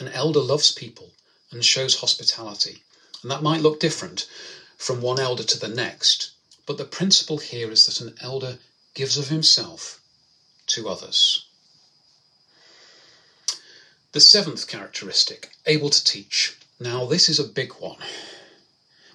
An 0.00 0.08
elder 0.08 0.40
loves 0.40 0.72
people 0.72 1.12
and 1.52 1.64
shows 1.64 2.00
hospitality, 2.00 2.82
and 3.22 3.30
that 3.30 3.44
might 3.44 3.60
look 3.60 3.78
different 3.78 4.26
from 4.76 5.00
one 5.00 5.20
elder 5.20 5.44
to 5.44 5.58
the 5.58 5.68
next, 5.68 6.30
but 6.66 6.78
the 6.78 6.84
principle 6.84 7.38
here 7.38 7.70
is 7.70 7.86
that 7.86 8.00
an 8.00 8.16
elder 8.20 8.58
gives 8.94 9.16
of 9.18 9.28
himself 9.28 10.00
to 10.66 10.88
others. 10.88 11.44
The 14.12 14.20
seventh 14.20 14.66
characteristic, 14.66 15.52
able 15.66 15.90
to 15.90 16.04
teach. 16.04 16.56
Now, 16.80 17.06
this 17.06 17.28
is 17.28 17.38
a 17.38 17.44
big 17.44 17.72
one. 17.74 17.98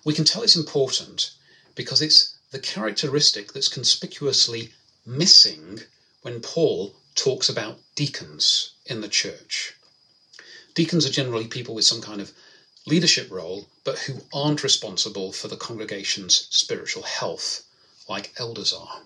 We 0.06 0.14
can 0.14 0.24
tell 0.24 0.44
it's 0.44 0.56
important 0.56 1.32
because 1.76 2.02
it's 2.02 2.36
the 2.52 2.60
characteristic 2.60 3.52
that's 3.52 3.68
conspicuously 3.68 4.74
missing 5.06 5.82
when 6.22 6.40
Paul 6.42 6.96
talks 7.16 7.50
about 7.50 7.80
deacons 7.96 8.72
in 8.86 9.02
the 9.02 9.08
church. 9.08 9.74
Deacons 10.74 11.06
are 11.06 11.12
generally 11.12 11.48
people 11.48 11.76
with 11.76 11.86
some 11.86 12.02
kind 12.02 12.20
of 12.22 12.32
leadership 12.86 13.30
role, 13.32 13.70
but 13.84 14.00
who 14.00 14.22
aren't 14.34 14.64
responsible 14.64 15.32
for 15.32 15.48
the 15.48 15.58
congregation's 15.58 16.48
spiritual 16.50 17.04
health, 17.04 17.64
like 18.10 18.34
elders 18.38 18.74
are. 18.74 19.02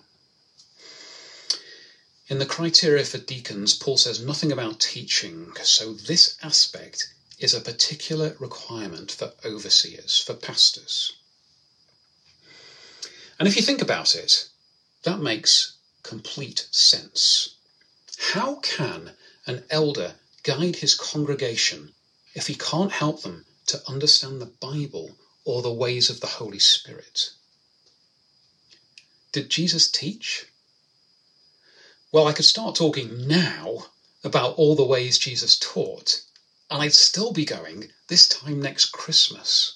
In 2.28 2.38
the 2.38 2.46
criteria 2.46 3.04
for 3.04 3.18
deacons, 3.18 3.74
Paul 3.74 3.96
says 3.96 4.20
nothing 4.20 4.52
about 4.52 4.80
teaching, 4.80 5.52
so 5.62 5.94
this 5.94 6.36
aspect 6.42 7.12
is 7.38 7.54
a 7.54 7.60
particular 7.60 8.36
requirement 8.38 9.12
for 9.12 9.32
overseers, 9.44 10.18
for 10.18 10.34
pastors. 10.34 11.12
And 13.38 13.46
if 13.46 13.56
you 13.56 13.62
think 13.62 13.80
about 13.80 14.14
it, 14.14 14.48
that 15.04 15.20
makes 15.20 15.77
complete 16.02 16.66
sense. 16.70 17.56
How 18.18 18.56
can 18.56 19.12
an 19.46 19.64
elder 19.70 20.14
guide 20.42 20.76
his 20.76 20.94
congregation 20.94 21.94
if 22.34 22.46
he 22.46 22.54
can't 22.54 22.92
help 22.92 23.22
them 23.22 23.46
to 23.66 23.82
understand 23.88 24.40
the 24.40 24.46
Bible 24.46 25.16
or 25.44 25.62
the 25.62 25.72
ways 25.72 26.10
of 26.10 26.20
the 26.20 26.26
Holy 26.26 26.58
Spirit? 26.58 27.30
Did 29.32 29.50
Jesus 29.50 29.90
teach? 29.90 30.46
Well, 32.10 32.26
I 32.26 32.32
could 32.32 32.46
start 32.46 32.74
talking 32.74 33.28
now 33.28 33.86
about 34.24 34.54
all 34.54 34.74
the 34.74 34.84
ways 34.84 35.18
Jesus 35.18 35.58
taught, 35.58 36.22
and 36.70 36.82
I'd 36.82 36.94
still 36.94 37.32
be 37.32 37.44
going 37.44 37.90
this 38.08 38.26
time 38.26 38.60
next 38.60 38.86
Christmas. 38.86 39.74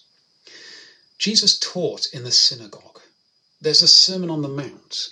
Jesus 1.18 1.58
taught 1.58 2.06
in 2.12 2.24
the 2.24 2.32
synagogue. 2.32 3.00
There's 3.60 3.82
a 3.82 3.88
Sermon 3.88 4.30
on 4.30 4.42
the 4.42 4.48
Mount. 4.48 5.10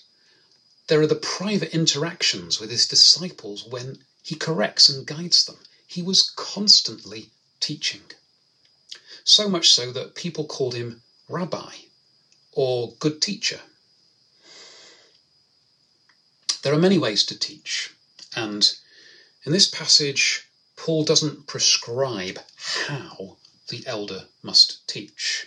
There 0.90 1.00
are 1.00 1.06
the 1.06 1.14
private 1.14 1.72
interactions 1.72 2.58
with 2.58 2.68
his 2.68 2.88
disciples 2.88 3.62
when 3.64 4.04
he 4.24 4.34
corrects 4.34 4.88
and 4.88 5.06
guides 5.06 5.44
them. 5.44 5.58
He 5.86 6.02
was 6.02 6.28
constantly 6.34 7.30
teaching. 7.60 8.02
So 9.22 9.48
much 9.48 9.72
so 9.72 9.92
that 9.92 10.16
people 10.16 10.46
called 10.46 10.74
him 10.74 11.02
rabbi 11.28 11.74
or 12.50 12.94
good 12.98 13.22
teacher. 13.22 13.60
There 16.62 16.74
are 16.74 16.86
many 16.86 16.98
ways 16.98 17.24
to 17.26 17.38
teach, 17.38 17.90
and 18.34 18.76
in 19.44 19.52
this 19.52 19.68
passage, 19.68 20.48
Paul 20.74 21.04
doesn't 21.04 21.46
prescribe 21.46 22.40
how 22.56 23.36
the 23.68 23.86
elder 23.86 24.26
must 24.42 24.88
teach. 24.88 25.46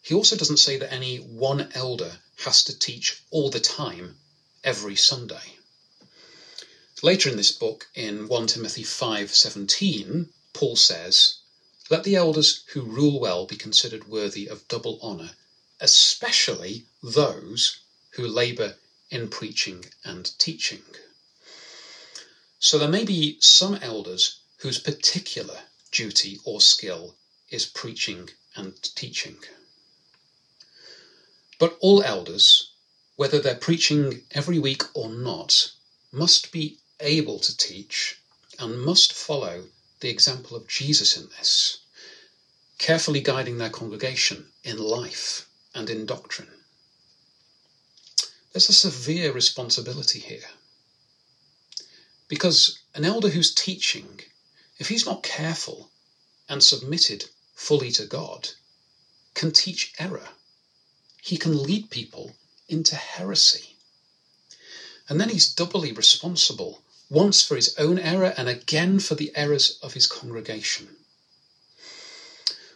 He 0.00 0.14
also 0.14 0.34
doesn't 0.34 0.56
say 0.56 0.78
that 0.78 0.94
any 0.94 1.18
one 1.18 1.70
elder 1.74 2.20
has 2.38 2.62
to 2.64 2.78
teach 2.78 3.22
all 3.30 3.50
the 3.50 3.60
time, 3.60 4.18
every 4.64 4.96
Sunday. 4.96 5.58
Later 7.02 7.30
in 7.30 7.36
this 7.36 7.52
book, 7.52 7.88
in 7.94 8.28
1 8.28 8.46
Timothy 8.46 8.82
5:17, 8.82 10.32
Paul 10.52 10.76
says, 10.76 11.34
"Let 11.90 12.04
the 12.04 12.16
elders 12.16 12.64
who 12.68 12.82
rule 12.82 13.20
well 13.20 13.46
be 13.46 13.56
considered 13.56 14.08
worthy 14.08 14.48
of 14.48 14.66
double 14.68 14.98
honor, 15.00 15.36
especially 15.80 16.86
those 17.02 17.76
who 18.10 18.26
labor 18.26 18.76
in 19.10 19.28
preaching 19.28 19.84
and 20.04 20.30
teaching. 20.38 20.84
So 22.58 22.78
there 22.78 22.88
may 22.88 23.04
be 23.04 23.38
some 23.40 23.76
elders 23.76 24.40
whose 24.58 24.78
particular 24.78 25.62
duty 25.92 26.40
or 26.44 26.60
skill 26.60 27.16
is 27.48 27.64
preaching 27.64 28.30
and 28.56 28.74
teaching. 28.82 29.38
But 31.58 31.76
all 31.80 32.02
elders, 32.02 32.70
whether 33.16 33.40
they're 33.40 33.56
preaching 33.56 34.22
every 34.30 34.58
week 34.58 34.84
or 34.94 35.10
not, 35.10 35.72
must 36.12 36.52
be 36.52 36.78
able 37.00 37.38
to 37.40 37.56
teach 37.56 38.16
and 38.58 38.80
must 38.80 39.12
follow 39.12 39.64
the 40.00 40.08
example 40.08 40.56
of 40.56 40.68
Jesus 40.68 41.16
in 41.16 41.28
this, 41.36 41.78
carefully 42.78 43.20
guiding 43.20 43.58
their 43.58 43.70
congregation 43.70 44.52
in 44.62 44.78
life 44.78 45.48
and 45.74 45.90
in 45.90 46.06
doctrine. 46.06 46.48
There's 48.52 48.68
a 48.68 48.72
severe 48.72 49.32
responsibility 49.32 50.20
here. 50.20 50.48
Because 52.28 52.78
an 52.94 53.04
elder 53.04 53.28
who's 53.28 53.54
teaching, 53.54 54.20
if 54.78 54.88
he's 54.88 55.06
not 55.06 55.22
careful 55.22 55.90
and 56.48 56.62
submitted 56.62 57.24
fully 57.54 57.90
to 57.92 58.06
God, 58.06 58.50
can 59.34 59.52
teach 59.52 59.92
error. 59.98 60.28
He 61.22 61.36
can 61.36 61.62
lead 61.62 61.90
people 61.90 62.36
into 62.68 62.94
heresy. 62.94 63.76
And 65.08 65.20
then 65.20 65.30
he's 65.30 65.52
doubly 65.52 65.92
responsible, 65.92 66.82
once 67.10 67.42
for 67.42 67.56
his 67.56 67.74
own 67.76 67.98
error 67.98 68.34
and 68.36 68.48
again 68.48 69.00
for 69.00 69.14
the 69.14 69.32
errors 69.34 69.78
of 69.82 69.94
his 69.94 70.06
congregation. 70.06 70.96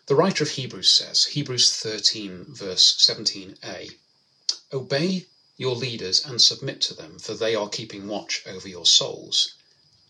The 0.06 0.16
writer 0.16 0.42
of 0.42 0.50
Hebrews 0.50 0.90
says, 0.90 1.26
Hebrews 1.26 1.70
13, 1.70 2.46
verse 2.48 2.96
17a, 2.96 3.94
Obey 4.72 5.26
your 5.56 5.76
leaders 5.76 6.24
and 6.24 6.42
submit 6.42 6.80
to 6.82 6.94
them, 6.94 7.18
for 7.18 7.34
they 7.34 7.54
are 7.54 7.68
keeping 7.68 8.08
watch 8.08 8.42
over 8.46 8.68
your 8.68 8.86
souls, 8.86 9.54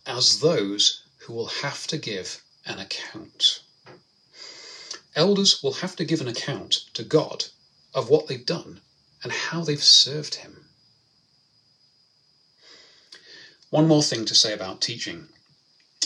as 0.06 0.40
those 0.40 1.02
who 1.18 1.32
will 1.32 1.48
have 1.48 1.86
to 1.88 1.98
give 1.98 2.42
an 2.64 2.78
account. 2.78 3.60
elders 5.14 5.62
will 5.62 5.74
have 5.74 5.94
to 5.96 6.04
give 6.04 6.20
an 6.20 6.28
account 6.28 6.84
to 6.94 7.04
God 7.04 7.44
of 7.94 8.08
what 8.08 8.26
they've 8.26 8.46
done 8.46 8.80
and 9.22 9.32
how 9.32 9.62
they've 9.62 9.82
served 9.82 10.36
Him. 10.36 10.64
One 13.70 13.88
more 13.88 14.02
thing 14.02 14.24
to 14.26 14.34
say 14.34 14.52
about 14.52 14.80
teaching. 14.80 15.28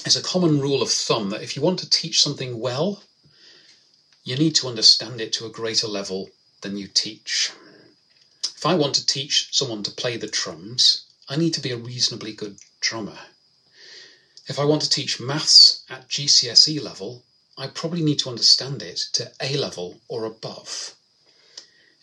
It's 0.05 0.17
a 0.17 0.23
common 0.23 0.61
rule 0.61 0.83
of 0.83 0.91
thumb 0.91 1.31
that 1.31 1.43
if 1.43 1.57
you 1.57 1.63
want 1.63 1.79
to 1.81 1.91
teach 1.91 2.23
something 2.23 2.59
well, 2.59 3.03
you 4.25 4.37
need 4.37 4.55
to 4.57 4.69
understand 4.69 5.21
it 5.21 5.33
to 5.35 5.47
a 5.47 5.51
greater 5.51 5.87
level 5.87 6.31
than 6.63 6.77
you 6.77 6.89
teach. 6.89 7.53
If 8.57 8.67
I 8.67 8.75
want 8.75 8.97
to 8.97 9.07
teach 9.07 9.49
someone 9.53 9.83
to 9.85 9.91
play 9.91 10.17
the 10.17 10.27
drums, 10.27 11.03
I 11.29 11.37
need 11.37 11.55
to 11.55 11.61
be 11.61 11.71
a 11.71 11.77
reasonably 11.77 12.33
good 12.33 12.59
drummer. 12.81 13.19
If 14.49 14.59
I 14.59 14.65
want 14.65 14.83
to 14.83 14.91
teach 14.91 15.21
maths 15.21 15.85
at 15.89 16.09
GCSE 16.09 16.83
level, 16.83 17.25
I 17.57 17.69
probably 17.69 18.03
need 18.03 18.19
to 18.21 18.29
understand 18.29 18.83
it 18.83 18.99
to 19.13 19.33
A 19.41 19.57
level 19.57 20.01
or 20.09 20.25
above. 20.25 20.96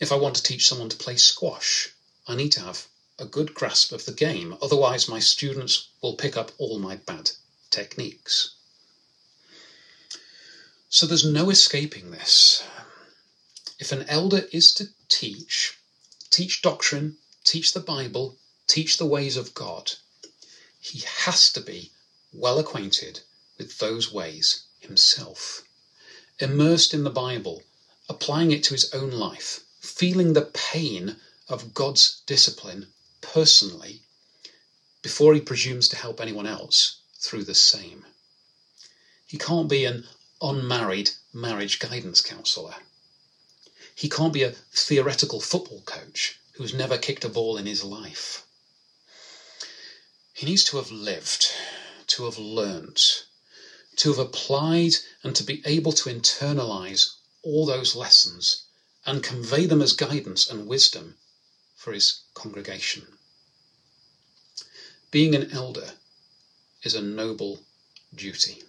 If 0.04 0.12
I 0.12 0.16
want 0.16 0.36
to 0.36 0.44
teach 0.44 0.68
someone 0.68 0.90
to 0.90 0.98
play 0.98 1.16
squash, 1.16 1.88
I 2.28 2.36
need 2.36 2.52
to 2.52 2.60
have 2.60 2.88
a 3.18 3.24
good 3.24 3.54
grasp 3.54 3.94
of 3.94 4.04
the 4.04 4.12
game, 4.12 4.58
otherwise, 4.62 5.08
my 5.08 5.20
students 5.20 5.88
will 6.02 6.16
pick 6.16 6.36
up 6.36 6.52
all 6.58 6.78
my 6.78 6.98
bad 6.98 7.32
techniques. 7.70 8.50
So 10.90 11.06
there's 11.06 11.24
no 11.24 11.50
escaping 11.50 12.12
this. 12.12 12.64
If 13.80 13.94
an 13.94 14.04
elder 14.10 14.46
is 14.52 14.74
to 14.74 14.90
teach, 15.08 15.78
teach 16.30 16.62
doctrine, 16.62 17.16
teach 17.46 17.72
the 17.72 17.80
Bible, 17.80 18.38
teach 18.68 18.98
the 18.98 19.06
ways 19.06 19.38
of 19.38 19.54
God, 19.54 19.94
he 20.82 21.06
has 21.24 21.50
to 21.54 21.62
be 21.62 21.94
well 22.34 22.60
acquainted 22.60 23.22
with 23.58 23.78
those 23.78 24.12
ways 24.12 24.64
himself, 24.82 25.64
immersed 26.40 26.94
in 26.94 27.06
the 27.06 27.10
Bible, 27.10 27.64
applying 28.10 28.52
it 28.52 28.66
to 28.66 28.74
his 28.74 28.94
own 28.94 29.10
life, 29.12 29.62
feeling 29.84 30.32
the 30.32 30.50
pain 30.54 31.18
of 31.50 31.74
God's 31.74 32.22
discipline 32.26 32.88
personally 33.20 34.02
before 35.02 35.34
he 35.34 35.42
presumes 35.42 35.90
to 35.90 35.98
help 35.98 36.22
anyone 36.22 36.48
else 36.48 37.00
through 37.20 37.44
the 37.44 37.54
same. 37.54 38.06
He 39.28 39.38
can't 39.38 39.68
be 39.68 39.84
an 39.84 40.08
unmarried 40.42 41.12
marriage 41.34 41.80
guidance 41.80 42.22
counsellor. 42.22 42.76
He 43.94 44.08
can't 44.08 44.32
be 44.32 44.44
a 44.44 44.56
theoretical 44.72 45.42
football 45.42 45.82
coach 45.82 46.40
who's 46.54 46.74
never 46.74 46.98
kicked 46.98 47.26
a 47.26 47.30
ball 47.30 47.58
in 47.58 47.66
his 47.66 47.84
life. 47.84 48.46
He 50.32 50.46
needs 50.46 50.64
to 50.66 50.78
have 50.78 50.92
lived, 50.92 51.52
to 52.08 52.24
have 52.24 52.38
learnt, 52.38 53.26
to 53.98 54.10
have 54.10 54.20
applied, 54.20 54.94
and 55.24 55.36
to 55.36 55.44
be 55.44 55.62
able 55.66 55.92
to 55.92 56.10
internalize 56.10 57.16
all 57.42 57.66
those 57.66 57.98
lessons 57.98 58.63
and 59.06 59.24
convey 59.24 59.66
them 59.66 59.82
as 59.82 59.94
guidance 59.94 60.50
and 60.50 60.68
wisdom 60.68 61.18
for 61.76 61.92
his 61.94 62.22
congregation. 62.34 63.06
Being 65.12 65.36
an 65.36 65.52
elder 65.52 65.94
is 66.84 66.96
a 66.96 67.02
noble 67.02 67.60
duty. 68.16 68.64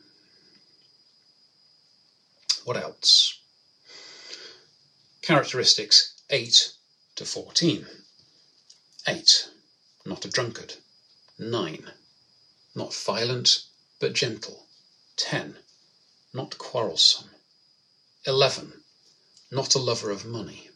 What 2.65 2.77
else? 2.77 3.39
Characteristics 5.23 6.15
8 6.31 6.73
to 7.17 7.25
14. 7.25 7.87
8. 9.07 9.49
Not 10.05 10.25
a 10.25 10.29
drunkard. 10.29 10.75
9. 11.39 11.91
Not 12.75 12.95
violent, 12.95 13.65
but 14.01 14.13
gentle. 14.13 14.67
10. 15.17 15.59
Not 16.33 16.59
quarrelsome. 16.59 17.31
11. 18.27 18.84
Not 19.55 19.77
a 19.77 19.79
lover 19.79 20.11
of 20.11 20.25
money. 20.25 20.69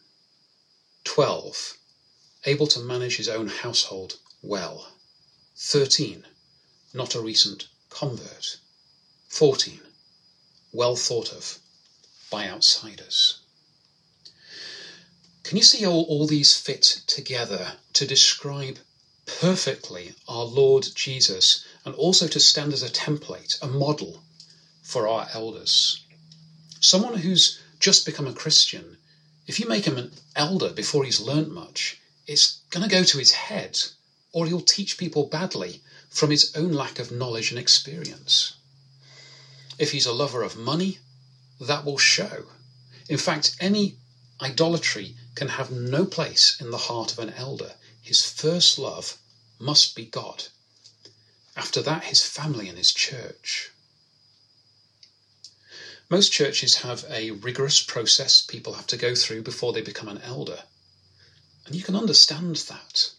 12. 1.03 1.77
Able 2.45 2.65
to 2.67 2.79
manage 2.79 3.17
his 3.17 3.27
own 3.27 3.49
household 3.49 4.19
well. 4.41 4.93
13. 5.57 6.25
Not 6.93 7.13
a 7.13 7.19
recent 7.19 7.67
convert. 7.89 8.55
14. 9.27 9.81
Well 10.71 10.95
thought 10.95 11.33
of 11.33 11.59
by 12.29 12.47
outsiders. 12.47 13.39
Can 15.43 15.57
you 15.57 15.63
see 15.63 15.83
how 15.83 15.91
all 15.91 16.25
these 16.25 16.55
fit 16.55 17.01
together 17.05 17.79
to 17.91 18.07
describe 18.07 18.79
perfectly 19.25 20.15
our 20.25 20.45
Lord 20.45 20.87
Jesus 20.95 21.65
and 21.83 21.93
also 21.95 22.29
to 22.29 22.39
stand 22.39 22.71
as 22.71 22.83
a 22.83 22.89
template, 22.89 23.61
a 23.61 23.67
model 23.67 24.23
for 24.81 25.05
our 25.05 25.27
elders? 25.33 25.99
Someone 26.79 27.15
who's 27.15 27.59
just 27.79 28.05
become 28.05 28.27
a 28.27 28.33
Christian, 28.33 28.97
if 29.47 29.59
you 29.59 29.67
make 29.67 29.85
him 29.85 29.97
an 29.97 30.11
elder 30.35 30.69
before 30.69 31.03
he's 31.03 31.19
learnt 31.19 31.49
much, 31.49 31.97
it's 32.27 32.59
going 32.69 32.87
to 32.87 32.95
go 32.95 33.03
to 33.03 33.17
his 33.17 33.31
head 33.31 33.79
or 34.31 34.45
he'll 34.45 34.61
teach 34.61 34.97
people 34.97 35.25
badly 35.25 35.81
from 36.09 36.29
his 36.29 36.55
own 36.55 36.71
lack 36.71 36.99
of 36.99 37.11
knowledge 37.11 37.49
and 37.49 37.59
experience. 37.59 38.53
If 39.77 39.91
he's 39.91 40.05
a 40.05 40.13
lover 40.13 40.43
of 40.43 40.55
money, 40.55 40.99
that 41.59 41.85
will 41.85 41.97
show. 41.97 42.47
In 43.07 43.17
fact, 43.17 43.55
any 43.59 43.95
idolatry 44.41 45.15
can 45.35 45.49
have 45.49 45.71
no 45.71 46.05
place 46.05 46.57
in 46.59 46.69
the 46.71 46.77
heart 46.77 47.11
of 47.11 47.19
an 47.19 47.33
elder. 47.33 47.73
His 48.01 48.23
first 48.23 48.77
love 48.77 49.17
must 49.57 49.95
be 49.95 50.05
God. 50.05 50.45
After 51.55 51.81
that, 51.81 52.05
his 52.05 52.23
family 52.23 52.69
and 52.69 52.77
his 52.77 52.93
church. 52.93 53.71
Most 56.09 56.31
churches 56.31 56.77
have 56.77 57.05
a 57.07 57.31
rigorous 57.31 57.81
process 57.81 58.41
people 58.41 58.73
have 58.73 58.87
to 58.87 58.97
go 58.97 59.13
through 59.13 59.43
before 59.43 59.73
they 59.73 59.81
become 59.81 60.07
an 60.07 60.21
elder. 60.23 60.63
And 61.67 61.75
you 61.75 61.83
can 61.83 61.95
understand 61.95 62.55
that. 62.55 63.11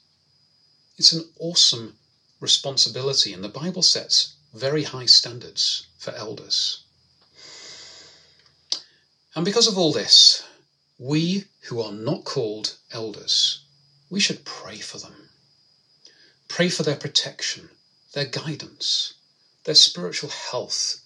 It's 0.99 1.13
an 1.13 1.31
awesome 1.39 1.97
responsibility, 2.41 3.33
and 3.33 3.45
the 3.45 3.49
Bible 3.49 3.83
sets 3.83 4.35
very 4.53 4.83
high 4.83 5.07
standards 5.07 5.87
for 5.99 6.11
elders. 6.15 6.83
And 9.37 9.45
because 9.45 9.69
of 9.69 9.79
all 9.79 9.93
this, 9.93 10.43
we 10.99 11.45
who 11.69 11.81
are 11.81 11.93
not 11.93 12.25
called 12.25 12.77
elders, 12.91 13.61
we 14.09 14.19
should 14.19 14.45
pray 14.45 14.81
for 14.81 14.99
them. 14.99 15.31
Pray 16.49 16.69
for 16.69 16.83
their 16.83 16.97
protection, 16.97 17.71
their 18.15 18.25
guidance, 18.25 19.15
their 19.63 19.77
spiritual 19.77 20.31
health, 20.31 21.01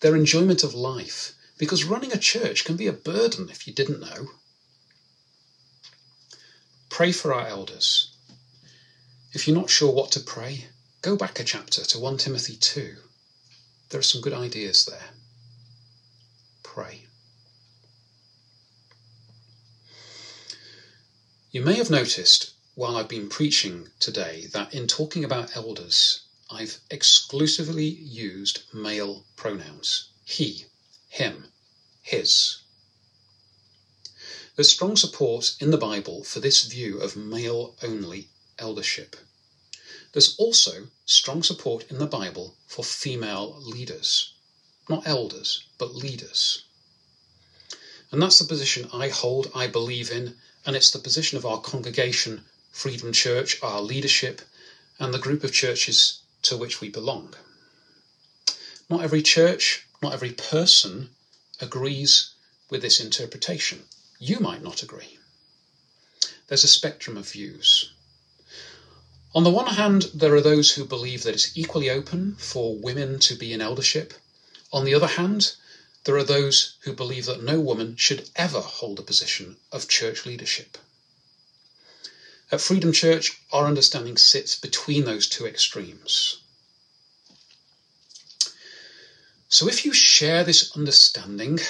their 0.00 0.16
enjoyment 0.16 0.64
of 0.64 0.74
life, 0.74 1.34
because 1.58 1.84
running 1.84 2.12
a 2.12 2.18
church 2.18 2.64
can 2.64 2.76
be 2.76 2.86
a 2.86 2.92
burden 2.92 3.48
if 3.50 3.66
you 3.66 3.72
didn't 3.72 4.00
know. 4.00 4.30
Pray 6.88 7.12
for 7.12 7.32
our 7.32 7.46
elders 7.46 8.10
if 9.32 9.46
you're 9.46 9.56
not 9.56 9.70
sure 9.70 9.92
what 9.92 10.10
to 10.12 10.20
pray, 10.20 10.66
go 11.02 11.16
back 11.16 11.38
a 11.38 11.44
chapter 11.44 11.84
to 11.84 11.98
1 11.98 12.18
Timothy 12.18 12.56
2. 12.56 12.96
There 13.90 14.00
are 14.00 14.02
some 14.02 14.20
good 14.20 14.32
ideas 14.32 14.84
there. 14.84 15.10
Pray. 16.62 17.06
You 21.52 21.62
may 21.62 21.74
have 21.74 21.90
noticed 21.90 22.52
while 22.74 22.96
I've 22.96 23.08
been 23.08 23.28
preaching 23.28 23.88
today 24.00 24.46
that 24.52 24.74
in 24.74 24.86
talking 24.86 25.24
about 25.24 25.56
elders, 25.56 26.22
I've 26.52 26.80
exclusively 26.90 27.86
used 27.86 28.62
male 28.74 29.24
pronouns 29.36 30.08
he, 30.24 30.66
him, 31.08 31.52
his. 32.02 32.58
There's 34.56 34.72
strong 34.72 34.96
support 34.96 35.54
in 35.60 35.70
the 35.70 35.78
Bible 35.78 36.24
for 36.24 36.40
this 36.40 36.64
view 36.64 36.98
of 36.98 37.14
male 37.14 37.76
only 37.82 38.30
eldership. 38.58 39.16
There's 40.12 40.34
also 40.36 40.90
strong 41.06 41.44
support 41.44 41.88
in 41.88 41.98
the 41.98 42.06
Bible 42.06 42.56
for 42.66 42.84
female 42.84 43.56
leaders, 43.60 44.32
not 44.88 45.06
elders, 45.06 45.62
but 45.78 45.94
leaders. 45.94 46.64
And 48.10 48.20
that's 48.20 48.40
the 48.40 48.44
position 48.44 48.90
I 48.92 49.08
hold, 49.08 49.52
I 49.54 49.68
believe 49.68 50.10
in, 50.10 50.36
and 50.66 50.74
it's 50.74 50.90
the 50.90 50.98
position 50.98 51.38
of 51.38 51.46
our 51.46 51.60
congregation, 51.60 52.44
Freedom 52.72 53.12
Church, 53.12 53.62
our 53.62 53.80
leadership, 53.80 54.42
and 54.98 55.14
the 55.14 55.18
group 55.18 55.44
of 55.44 55.52
churches 55.52 56.20
to 56.42 56.56
which 56.56 56.80
we 56.80 56.88
belong. 56.88 57.34
Not 58.88 59.02
every 59.02 59.22
church, 59.22 59.86
not 60.02 60.12
every 60.12 60.32
person 60.32 61.10
agrees 61.60 62.30
with 62.70 62.82
this 62.82 63.00
interpretation. 63.00 63.84
You 64.18 64.40
might 64.40 64.62
not 64.62 64.82
agree. 64.82 65.18
There's 66.48 66.64
a 66.64 66.68
spectrum 66.68 67.16
of 67.16 67.30
views. 67.30 67.90
On 69.32 69.44
the 69.44 69.50
one 69.50 69.74
hand, 69.74 70.10
there 70.12 70.34
are 70.34 70.40
those 70.40 70.72
who 70.72 70.84
believe 70.84 71.22
that 71.22 71.34
it's 71.34 71.56
equally 71.56 71.88
open 71.88 72.34
for 72.36 72.76
women 72.76 73.20
to 73.20 73.36
be 73.36 73.52
in 73.52 73.60
eldership. 73.60 74.14
On 74.72 74.84
the 74.84 74.94
other 74.94 75.06
hand, 75.06 75.54
there 76.04 76.16
are 76.16 76.24
those 76.24 76.74
who 76.80 76.92
believe 76.92 77.26
that 77.26 77.42
no 77.42 77.60
woman 77.60 77.94
should 77.96 78.28
ever 78.34 78.60
hold 78.60 78.98
a 78.98 79.02
position 79.02 79.56
of 79.70 79.86
church 79.86 80.26
leadership. 80.26 80.78
At 82.52 82.60
Freedom 82.60 82.92
Church, 82.92 83.40
our 83.52 83.66
understanding 83.66 84.16
sits 84.16 84.56
between 84.56 85.04
those 85.04 85.28
two 85.28 85.46
extremes. 85.46 86.38
So 89.48 89.68
if 89.68 89.84
you 89.84 89.92
share 89.92 90.42
this 90.42 90.76
understanding, 90.76 91.60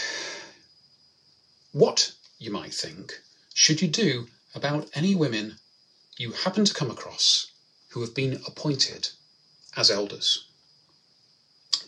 What, 1.72 2.12
you 2.39 2.51
might 2.51 2.72
think, 2.72 3.20
should 3.53 3.83
you 3.83 3.89
do 3.89 4.28
about 4.55 4.89
any 4.95 5.14
women 5.14 5.59
you 6.16 6.33
happen 6.33 6.64
to 6.64 6.74
come 6.74 6.91
across 6.91 7.49
who 7.91 8.01
have 8.01 8.14
been 8.14 8.43
appointed 8.47 9.11
as 9.76 9.91
elders? 9.91 10.47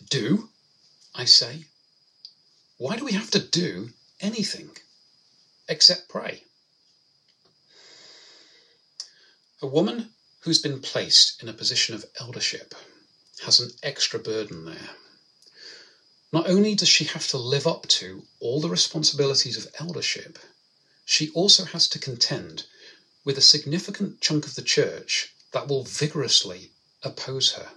Do, 0.07 0.49
I 1.15 1.25
say. 1.25 1.65
Why 2.77 2.95
do 2.97 3.05
we 3.05 3.13
have 3.13 3.31
to 3.31 3.39
do 3.39 3.89
anything 4.21 4.77
except 5.67 6.09
pray? 6.09 6.43
A 9.63 9.67
woman 9.67 10.13
who's 10.41 10.59
been 10.59 10.81
placed 10.81 11.41
in 11.41 11.47
a 11.47 11.53
position 11.53 11.95
of 11.95 12.05
eldership 12.19 12.75
has 13.45 13.61
an 13.61 13.71
extra 13.81 14.19
burden 14.19 14.65
there. 14.65 14.89
Not 16.33 16.49
only 16.49 16.75
does 16.75 16.89
she 16.89 17.05
have 17.05 17.29
to 17.29 17.37
live 17.37 17.65
up 17.65 17.87
to 17.87 18.27
all 18.41 18.59
the 18.59 18.67
responsibilities 18.67 19.55
of 19.55 19.73
eldership, 19.79 20.37
she 21.05 21.29
also 21.29 21.63
has 21.63 21.87
to 21.87 21.97
contend 21.97 22.65
with 23.23 23.37
a 23.37 23.41
significant 23.41 24.19
chunk 24.19 24.45
of 24.45 24.55
the 24.55 24.61
church 24.61 25.33
that 25.53 25.69
will 25.69 25.85
vigorously 25.85 26.73
oppose 27.01 27.53
her. 27.53 27.71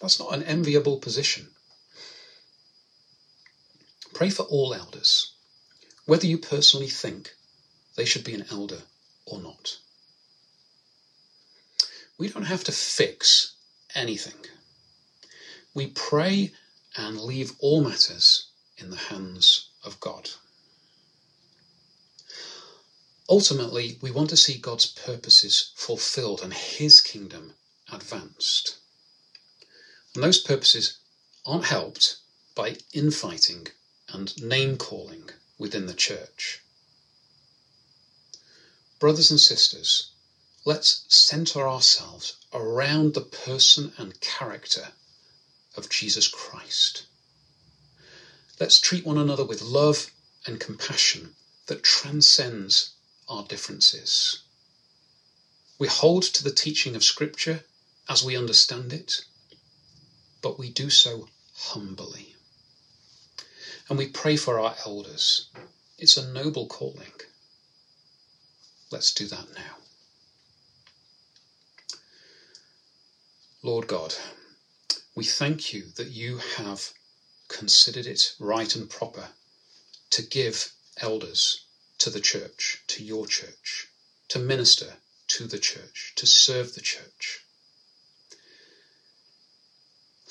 That's 0.00 0.18
not 0.18 0.32
an 0.32 0.44
enviable 0.44 0.98
position. 0.98 1.54
Pray 4.14 4.30
for 4.30 4.44
all 4.44 4.72
elders, 4.72 5.32
whether 6.06 6.26
you 6.26 6.38
personally 6.38 6.88
think 6.88 7.36
they 7.96 8.06
should 8.06 8.24
be 8.24 8.32
an 8.32 8.46
elder 8.50 8.84
or 9.26 9.42
not. 9.42 9.76
We 12.18 12.28
don't 12.28 12.44
have 12.44 12.64
to 12.64 12.72
fix 12.72 13.54
anything. 13.94 14.46
We 15.74 15.88
pray 15.88 16.52
and 16.96 17.20
leave 17.20 17.52
all 17.58 17.82
matters 17.82 18.46
in 18.78 18.90
the 18.90 18.96
hands 18.96 19.68
of 19.84 20.00
God. 20.00 20.30
Ultimately, 23.28 23.98
we 24.00 24.10
want 24.10 24.30
to 24.30 24.36
see 24.36 24.56
God's 24.56 24.86
purposes 24.86 25.72
fulfilled 25.74 26.40
and 26.42 26.54
His 26.54 27.00
kingdom 27.00 27.54
advanced. 27.92 28.76
And 30.14 30.22
those 30.22 30.40
purposes 30.40 30.98
aren't 31.44 31.66
helped 31.66 32.16
by 32.54 32.78
infighting 32.92 33.68
and 34.08 34.40
name 34.42 34.78
calling 34.78 35.28
within 35.58 35.86
the 35.86 35.94
church. 35.94 36.62
Brothers 38.98 39.30
and 39.30 39.40
sisters, 39.40 40.12
let's 40.66 41.04
center 41.08 41.68
ourselves 41.68 42.38
around 42.52 43.14
the 43.14 43.20
person 43.20 43.92
and 43.96 44.20
character 44.20 44.88
of 45.76 45.88
Jesus 45.88 46.26
Christ. 46.26 47.04
Let's 48.58 48.80
treat 48.80 49.06
one 49.06 49.16
another 49.16 49.44
with 49.44 49.62
love 49.62 50.10
and 50.44 50.58
compassion 50.58 51.36
that 51.66 51.84
transcends 51.84 52.90
our 53.28 53.44
differences. 53.44 54.40
We 55.78 55.86
hold 55.86 56.24
to 56.24 56.42
the 56.42 56.50
teaching 56.50 56.96
of 56.96 57.04
Scripture 57.04 57.64
as 58.08 58.24
we 58.24 58.36
understand 58.36 58.92
it, 58.92 59.24
but 60.42 60.58
we 60.58 60.70
do 60.70 60.90
so 60.90 61.28
humbly. 61.54 62.34
And 63.88 63.96
we 63.96 64.08
pray 64.08 64.36
for 64.36 64.58
our 64.58 64.74
elders. 64.84 65.46
It's 65.96 66.16
a 66.16 66.26
noble 66.32 66.66
calling. 66.66 67.12
Let's 68.90 69.14
do 69.14 69.28
that 69.28 69.54
now. 69.54 69.85
Lord 73.66 73.88
God, 73.88 74.14
we 75.16 75.24
thank 75.24 75.72
you 75.72 75.86
that 75.96 76.06
you 76.06 76.38
have 76.56 76.92
considered 77.48 78.06
it 78.06 78.36
right 78.38 78.72
and 78.76 78.88
proper 78.88 79.30
to 80.10 80.22
give 80.22 80.70
elders 80.98 81.64
to 81.98 82.08
the 82.08 82.20
church, 82.20 82.84
to 82.86 83.02
your 83.02 83.26
church, 83.26 83.88
to 84.28 84.38
minister 84.38 84.98
to 85.26 85.48
the 85.48 85.58
church, 85.58 86.12
to 86.14 86.28
serve 86.28 86.76
the 86.76 86.80
church. 86.80 87.40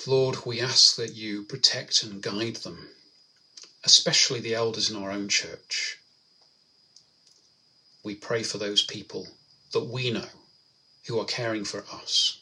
Lord, 0.08 0.46
we 0.46 0.62
ask 0.62 0.96
that 0.96 1.14
you 1.14 1.44
protect 1.44 2.04
and 2.04 2.22
guide 2.24 2.56
them, 2.64 2.88
especially 3.84 4.40
the 4.40 4.56
elders 4.56 4.90
in 4.90 4.96
our 4.96 5.12
own 5.12 5.28
church. 5.28 5.98
We 8.02 8.16
pray 8.16 8.44
for 8.44 8.60
those 8.60 8.86
people 8.86 9.28
that 9.74 9.84
we 9.84 10.10
know 10.10 10.30
who 11.08 11.20
are 11.20 11.26
caring 11.26 11.66
for 11.66 11.84
us 11.92 12.40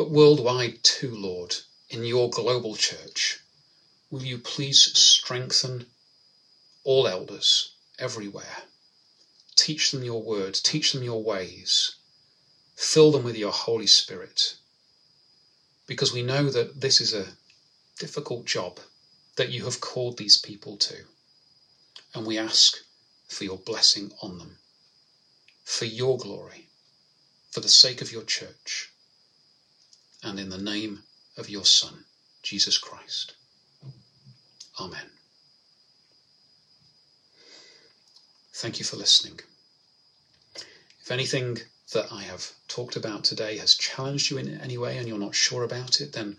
but 0.00 0.10
worldwide 0.10 0.82
too, 0.82 1.14
Lord, 1.14 1.54
in 1.90 2.06
your 2.06 2.30
global 2.30 2.74
church. 2.74 3.38
Will 4.10 4.22
you 4.22 4.38
please 4.38 4.80
strengthen 4.98 5.84
all 6.84 7.06
elders 7.06 7.74
everywhere? 7.98 8.62
Teach 9.56 9.90
them 9.90 10.02
your 10.02 10.22
word, 10.22 10.54
teach 10.54 10.92
them 10.92 11.02
your 11.02 11.22
ways, 11.22 11.96
fill 12.76 13.12
them 13.12 13.24
with 13.24 13.36
your 13.36 13.52
Holy 13.52 13.86
Spirit. 13.86 14.54
Because 15.86 16.14
we 16.14 16.22
know 16.22 16.48
that 16.48 16.80
this 16.80 17.02
is 17.02 17.12
a 17.12 17.34
difficult 17.98 18.46
job 18.46 18.80
that 19.36 19.50
you 19.50 19.66
have 19.66 19.82
called 19.82 20.16
these 20.16 20.38
people 20.38 20.78
to. 20.78 20.96
And 22.14 22.26
we 22.26 22.38
ask 22.38 22.78
for 23.28 23.44
your 23.44 23.58
blessing 23.58 24.12
on 24.22 24.38
them, 24.38 24.56
for 25.62 25.84
your 25.84 26.16
glory, 26.16 26.70
for 27.50 27.60
the 27.60 27.68
sake 27.68 28.00
of 28.00 28.10
your 28.10 28.24
church 28.24 28.90
and 30.22 30.38
in 30.38 30.48
the 30.48 30.58
name 30.58 31.02
of 31.36 31.48
your 31.48 31.64
Son, 31.64 32.04
Jesus 32.42 32.78
Christ. 32.78 33.34
Amen. 34.78 35.10
Thank 38.54 38.78
you 38.78 38.84
for 38.84 38.96
listening. 38.96 39.40
If 41.02 41.10
anything 41.10 41.58
that 41.92 42.12
I 42.12 42.22
have 42.22 42.52
talked 42.68 42.96
about 42.96 43.24
today 43.24 43.56
has 43.58 43.74
challenged 43.74 44.30
you 44.30 44.38
in 44.38 44.60
any 44.60 44.78
way 44.78 44.98
and 44.98 45.08
you're 45.08 45.18
not 45.18 45.34
sure 45.34 45.64
about 45.64 46.00
it, 46.00 46.12
then 46.12 46.36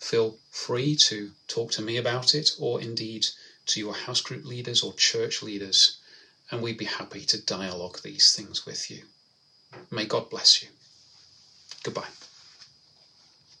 feel 0.00 0.38
free 0.50 0.96
to 0.96 1.30
talk 1.48 1.70
to 1.72 1.82
me 1.82 1.98
about 1.98 2.34
it 2.34 2.50
or 2.58 2.80
indeed 2.80 3.26
to 3.66 3.80
your 3.80 3.94
house 3.94 4.20
group 4.20 4.44
leaders 4.44 4.82
or 4.82 4.94
church 4.94 5.42
leaders, 5.42 5.98
and 6.50 6.62
we'd 6.62 6.78
be 6.78 6.86
happy 6.86 7.24
to 7.26 7.44
dialogue 7.44 8.00
these 8.02 8.32
things 8.34 8.66
with 8.66 8.90
you. 8.90 9.02
May 9.90 10.06
God 10.06 10.30
bless 10.30 10.62
you. 10.62 10.68
Goodbye. 11.82 12.08